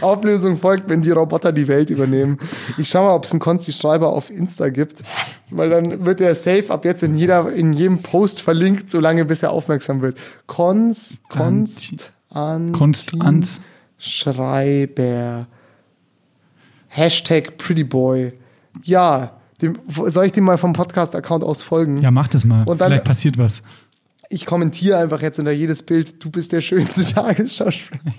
[0.00, 2.38] Auflösung folgt, wenn die Roboter die Welt übernehmen.
[2.78, 5.02] Ich schau mal, ob es einen Konsti Schreiber auf Insta gibt,
[5.50, 9.42] weil dann wird er safe ab jetzt in, jeder, in jedem Post verlinkt, solange bis
[9.42, 10.16] er aufmerksam wird.
[10.46, 12.12] Konst, Konst.
[13.98, 15.46] Schreiber.
[16.88, 18.32] Hashtag Prettyboy.
[18.82, 19.32] Ja,
[19.62, 22.02] dem, soll ich dem mal vom Podcast-Account aus folgen?
[22.02, 22.64] Ja, mach das mal.
[22.64, 23.62] Und dann- Vielleicht passiert was.
[24.30, 28.14] Ich kommentiere einfach jetzt unter jedes Bild, du bist der schönste Tagesschausprecher.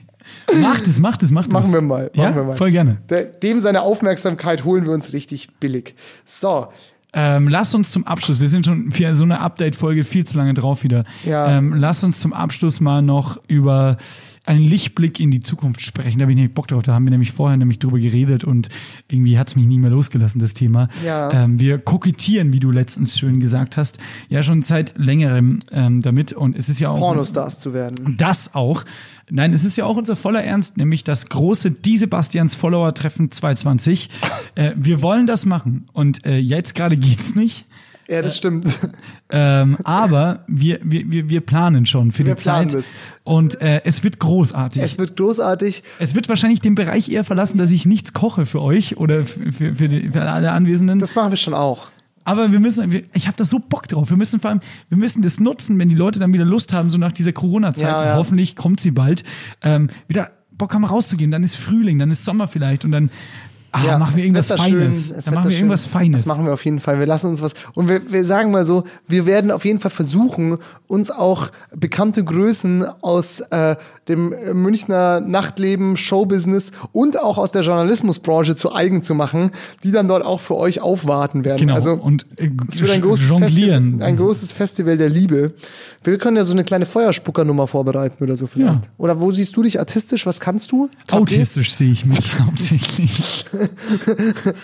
[0.59, 1.53] Mach das, mach das, mach das.
[1.53, 2.11] Machen wir mal.
[2.15, 2.55] Machen ja, wir mal.
[2.55, 2.97] voll gerne.
[3.43, 5.95] Dem seine Aufmerksamkeit holen wir uns richtig billig.
[6.25, 6.67] So,
[7.13, 10.53] Ähm, lass uns zum Abschluss, wir sind schon für so eine Update-Folge viel zu lange
[10.53, 11.05] drauf wieder.
[11.23, 11.57] Ja.
[11.57, 13.97] Ähm, lass uns zum Abschluss mal noch über
[14.45, 16.19] einen Lichtblick in die Zukunft sprechen.
[16.19, 16.83] Da habe ich nämlich Bock drauf.
[16.83, 18.69] Da haben wir nämlich vorher nämlich drüber geredet und
[19.07, 20.87] irgendwie hat es mich nie mehr losgelassen, das Thema.
[21.05, 21.31] Ja.
[21.31, 26.33] Ähm, wir kokettieren, wie du letztens schön gesagt hast, ja schon seit längerem ähm, damit.
[26.33, 26.99] Und es ist ja auch.
[26.99, 28.15] Pornostars zu werden.
[28.17, 28.83] Das auch.
[29.29, 34.09] Nein, es ist ja auch unser voller Ernst, nämlich das große Die Sebastians Follower-Treffen 220.
[34.55, 35.87] äh, wir wollen das machen.
[35.93, 37.65] Und äh, jetzt gerade geht's nicht.
[38.07, 38.65] Ja, das stimmt.
[39.31, 42.73] Ähm, aber wir, wir, wir, planen schon für Wir die Zeit.
[42.73, 42.93] das.
[43.23, 44.83] Und äh, es wird großartig.
[44.83, 45.81] Es wird großartig.
[45.97, 49.51] Es wird wahrscheinlich den Bereich eher verlassen, dass ich nichts koche für euch oder für,
[49.51, 50.99] für, für, die, für alle Anwesenden.
[50.99, 51.87] Das machen wir schon auch.
[52.23, 54.09] Aber wir müssen, ich habe da so Bock drauf.
[54.09, 56.91] Wir müssen vor allem, wir müssen das nutzen, wenn die Leute dann wieder Lust haben,
[56.91, 57.89] so nach dieser Corona-Zeit.
[57.89, 58.15] Ja, ja.
[58.15, 59.23] Hoffentlich kommt sie bald.
[59.63, 61.31] Ähm, wieder Bock haben rauszugehen.
[61.31, 63.09] Dann ist Frühling, dann ist Sommer vielleicht und dann
[63.75, 65.09] ah, Ja, machen wir irgendwas schön, Feines.
[65.09, 65.59] wird machen wir schön.
[65.59, 66.23] irgendwas Feines.
[66.23, 66.99] Das machen wir auf jeden Fall.
[66.99, 67.53] Wir lassen uns was.
[67.73, 70.57] Und wir, wir sagen mal so, wir werden auf jeden Fall versuchen,
[70.87, 73.75] uns auch bekannte Größen aus äh,
[74.07, 79.51] dem Münchner Nachtleben, Showbusiness und auch aus der Journalismusbranche zu eigen zu machen,
[79.83, 81.59] die dann dort auch für euch aufwarten werden.
[81.61, 81.73] genau.
[81.75, 83.85] Also und äh, es wird ein großes, jonglieren.
[83.85, 85.53] Festival, ein großes Festival der Liebe.
[86.03, 88.85] Wir können ja so eine kleine Feuerspuckernummer vorbereiten oder so vielleicht.
[88.85, 88.91] Ja.
[88.97, 90.25] Oder wo siehst du dich artistisch?
[90.27, 90.89] Was kannst du?
[91.09, 93.45] Autistisch sehe ich mich hauptsächlich.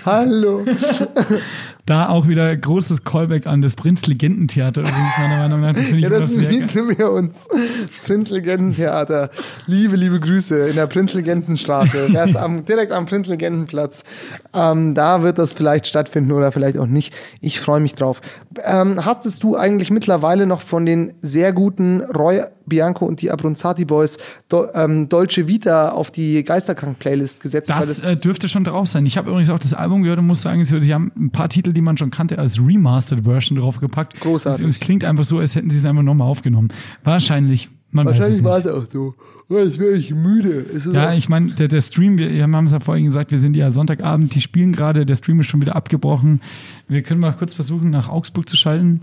[0.06, 0.66] Hallo.
[1.92, 5.74] Da auch wieder großes Callback an das Prinz-Legendentheater übrigens, meiner Meinung nach.
[5.74, 7.50] Das Ja, das mieten wir uns.
[7.50, 9.30] Das Prinzlegendentheater.
[9.66, 12.12] Liebe, liebe Grüße in der Prinzlegendenstraße.
[12.22, 14.06] Das ist am, direkt am Prinzlegendenplatz.
[14.54, 17.14] Ähm, da wird das vielleicht stattfinden oder vielleicht auch nicht.
[17.42, 18.22] Ich freue mich drauf.
[18.64, 23.86] Ähm, hattest du eigentlich mittlerweile noch von den sehr guten Roy Bianco und die Abronzati
[23.86, 24.18] Boys
[24.48, 27.70] Do, ähm, Dolce Vita auf die Geisterkrank-Playlist gesetzt?
[27.70, 29.06] Weil Das äh, dürfte schon drauf sein.
[29.06, 31.74] Ich habe übrigens auch das Album gehört und muss sagen, sie haben ein paar Titel,
[31.74, 34.20] die man schon kannte, als Remastered Version draufgepackt.
[34.20, 34.66] Großartig.
[34.66, 36.70] Es, es klingt einfach so, als hätten sie es einfach nochmal aufgenommen.
[37.04, 39.16] Wahrscheinlich, man wahrscheinlich war es auch so.
[39.50, 40.66] Oh, jetzt wäre ich müde.
[40.94, 43.56] Ja, ich meine, der, der Stream, wir wir haben es ja vorhin gesagt, wir sind
[43.56, 46.42] ja Sonntagabend, die spielen gerade, der Stream ist schon wieder abgebrochen.
[46.88, 49.02] Wir können mal kurz versuchen, nach Augsburg zu schalten.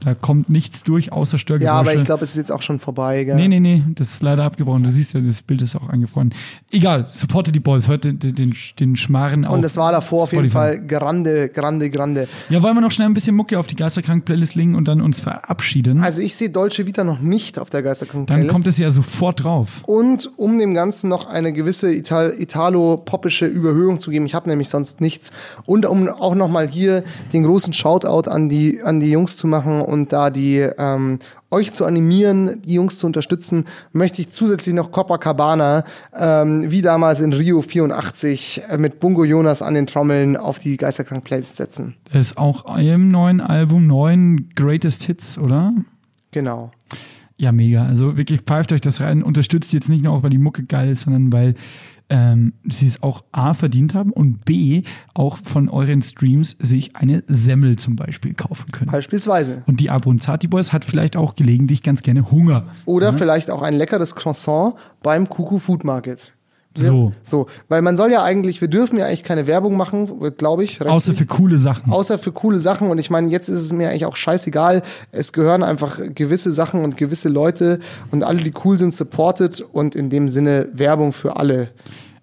[0.00, 1.74] Da kommt nichts durch, außer Störgeräusche.
[1.74, 3.24] ja, aber ich glaube, es ist jetzt auch schon vorbei.
[3.24, 3.36] Gell?
[3.36, 4.82] Nee, nee, nee, das ist leider abgebrochen.
[4.84, 6.32] Du siehst ja, das Bild ist auch eingefroren.
[6.70, 10.32] Egal, supporte die Boys, heute den, den, den Schmarren auf Und es war davor auf
[10.32, 10.50] jeden.
[10.50, 12.28] Fall grande, grande, grande.
[12.48, 15.20] Ja, wollen wir noch schnell ein bisschen Mucke auf die Geisterkrank-Playlist legen und dann uns
[15.20, 16.02] verabschieden?
[16.02, 18.50] Also ich sehe Dolce Vita noch nicht auf der dann Geisterkrank-Playlist.
[18.50, 19.82] kommt es ja sofort drauf.
[19.86, 24.68] Und um dem Ganzen noch eine gewisse Ital italo-popische Überhöhung zu geben, ich habe nämlich
[24.68, 25.32] sonst nichts.
[25.66, 29.80] Und um auch nochmal hier den großen Shoutout an die, an die Jungs zu machen
[29.88, 31.18] und da die ähm,
[31.50, 35.84] euch zu animieren, die Jungs zu unterstützen, möchte ich zusätzlich noch Copacabana,
[36.16, 40.76] ähm, wie damals in Rio 84, äh, mit Bungo Jonas an den Trommeln auf die
[40.76, 41.94] Geisterkrank-Playlist setzen.
[42.12, 45.72] Ist auch im neuen Album, neuen Greatest Hits, oder?
[46.30, 46.70] Genau.
[47.36, 47.84] Ja, mega.
[47.84, 49.22] Also wirklich pfeift euch das rein.
[49.22, 51.54] Unterstützt jetzt nicht nur auch, weil die Mucke geil ist, sondern weil
[52.10, 54.82] ähm, sie es auch A verdient haben und B
[55.14, 58.90] auch von euren Streams sich eine Semmel zum Beispiel kaufen können.
[58.90, 59.62] Beispielsweise.
[59.66, 62.66] Und die Abronzati Boys hat vielleicht auch gelegentlich ganz gerne Hunger.
[62.86, 66.32] Oder vielleicht auch ein leckeres Croissant beim Kuku Food Market.
[66.84, 67.12] So.
[67.22, 70.72] So, weil man soll ja eigentlich, wir dürfen ja eigentlich keine Werbung machen, glaube ich.
[70.72, 70.92] rechtlich.
[70.92, 71.92] Außer für coole Sachen.
[71.92, 72.90] Außer für coole Sachen.
[72.90, 74.82] Und ich meine, jetzt ist es mir eigentlich auch scheißegal.
[75.12, 79.94] Es gehören einfach gewisse Sachen und gewisse Leute und alle, die cool sind, supported und
[79.94, 81.68] in dem Sinne Werbung für alle.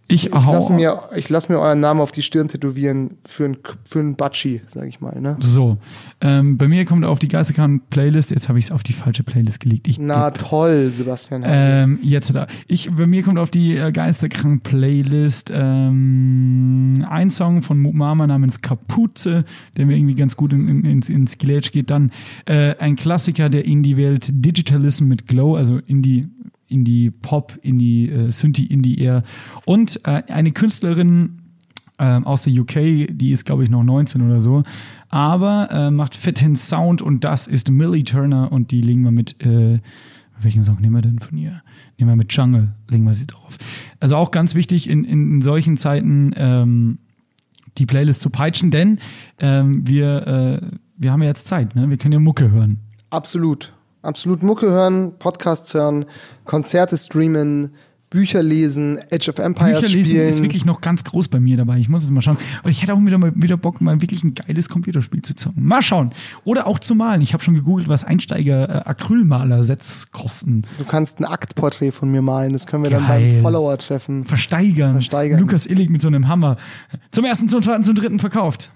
[0.07, 3.57] Ich, Ich lasse mir, ich lass mir euren Namen auf die Stirn tätowieren für ein,
[3.85, 5.19] für ein Batschi, sag ich mal.
[5.19, 5.37] Ne?
[5.39, 5.77] So.
[6.21, 8.29] Ähm, bei mir kommt auf die Geisterkran-Playlist.
[8.29, 9.87] Jetzt habe ich es auf die falsche Playlist gelegt.
[9.87, 11.43] Ich Na toll, Sebastian.
[11.45, 12.45] Ähm, jetzt da.
[12.67, 19.43] Ich, bei mir kommt auf die äh, Geisterkrank-Playlist ähm, ein Song von Mama namens Kapuze,
[19.75, 21.89] der mir irgendwie ganz gut in, in, ins, ins Gelage geht.
[21.89, 22.11] Dann
[22.45, 26.27] äh, ein Klassiker der Indie-Welt, Digitalism mit Glow, also Indie,
[26.67, 29.23] Indie Pop, Indie äh, Synthie, Indie eher.
[29.65, 31.41] Und äh, eine Künstlerin
[31.99, 34.63] ähm, aus der UK, die ist glaube ich noch 19 oder so,
[35.09, 39.41] aber äh, macht fetten Sound und das ist Millie Turner und die legen wir mit
[39.45, 39.79] äh,
[40.41, 41.61] welchen Song nehmen wir denn von ihr?
[41.97, 43.57] Nehmen wir mit Jungle, legen wir sie drauf.
[43.99, 46.99] Also auch ganz wichtig in, in, solchen Zeiten ähm,
[47.77, 48.99] die Playlist zu peitschen, denn
[49.39, 51.89] ähm, wir, äh, wir haben ja jetzt Zeit, ne?
[51.89, 52.79] wir können ja Mucke hören.
[53.09, 53.73] Absolut.
[54.05, 56.05] Absolut Mucke hören, Podcasts hören,
[56.45, 57.71] Konzerte streamen,
[58.09, 60.27] Bücher lesen, Age of Empires Bücher lesen spielen.
[60.27, 61.79] ist wirklich noch ganz groß bei mir dabei.
[61.79, 62.37] Ich muss es mal schauen.
[62.63, 65.65] Und ich hätte auch wieder mal wieder Bock, mal wirklich ein geiles Computerspiel zu zocken.
[65.65, 66.11] Mal schauen.
[66.45, 67.21] Oder auch zu malen.
[67.21, 70.61] Ich habe schon gegoogelt, was Einsteiger äh, kosten.
[70.77, 73.31] du kannst ein Aktporträt von mir malen, das können wir dann Geil.
[73.31, 74.25] beim Follower-Treffen.
[74.25, 74.93] Versteigern.
[74.93, 75.39] Versteigern.
[75.39, 76.57] Lukas Illig mit so einem Hammer.
[77.11, 78.71] Zum ersten, zum zweiten, zum dritten verkauft.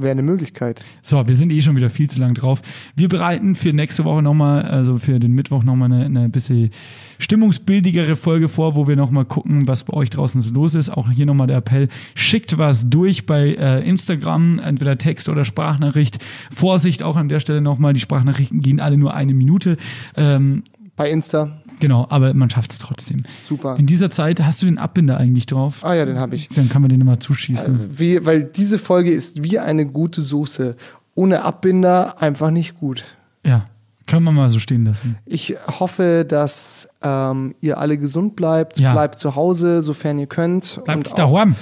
[0.00, 0.82] Wäre eine Möglichkeit.
[1.02, 2.62] So, wir sind eh schon wieder viel zu lang drauf.
[2.96, 6.70] Wir bereiten für nächste Woche nochmal, also für den Mittwoch nochmal eine, eine bisschen
[7.18, 10.88] stimmungsbildigere Folge vor, wo wir nochmal gucken, was bei euch draußen so los ist.
[10.88, 16.16] Auch hier nochmal der Appell, schickt was durch bei äh, Instagram, entweder Text oder Sprachnachricht.
[16.50, 19.76] Vorsicht auch an der Stelle nochmal, die Sprachnachrichten gehen alle nur eine Minute.
[20.16, 20.62] Ähm,
[20.96, 21.60] Bei Insta.
[21.80, 23.22] Genau, aber man schafft es trotzdem.
[23.40, 23.76] Super.
[23.76, 25.84] In dieser Zeit hast du den Abbinder eigentlich drauf?
[25.84, 26.48] Ah ja, den habe ich.
[26.50, 27.98] Dann kann man den immer zuschießen.
[27.98, 30.76] Wie, weil diese Folge ist wie eine gute Soße.
[31.14, 33.04] Ohne Abbinder einfach nicht gut.
[33.44, 33.66] Ja,
[34.06, 35.18] können wir mal so stehen lassen.
[35.24, 38.80] Ich hoffe, dass ähm, ihr alle gesund bleibt.
[38.80, 38.92] Ja.
[38.92, 40.80] Bleibt zu Hause, sofern ihr könnt.
[40.84, 41.54] Bleibt daheim.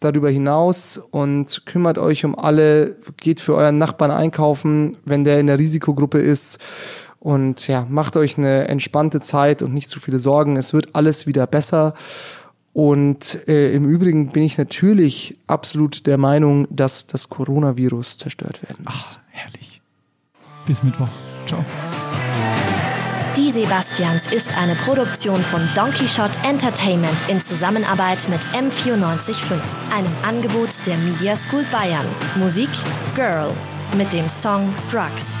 [0.00, 2.96] darüber hinaus und kümmert euch um alle.
[3.18, 6.58] Geht für euren Nachbarn einkaufen, wenn der in der Risikogruppe ist.
[7.22, 10.56] Und ja, macht euch eine entspannte Zeit und nicht zu viele Sorgen.
[10.56, 11.94] Es wird alles wieder besser.
[12.72, 18.84] Und äh, im Übrigen bin ich natürlich absolut der Meinung, dass das Coronavirus zerstört werden
[18.84, 19.20] muss.
[19.20, 19.80] Ach, herrlich.
[20.66, 21.06] Bis Mittwoch.
[21.46, 21.64] Ciao.
[23.36, 29.60] Die Sebastians ist eine Produktion von Donkey Shot Entertainment in Zusammenarbeit mit M945,
[29.94, 32.06] einem Angebot der Media School Bayern.
[32.34, 32.70] Musik
[33.14, 33.52] Girl
[33.96, 35.40] mit dem Song Drugs.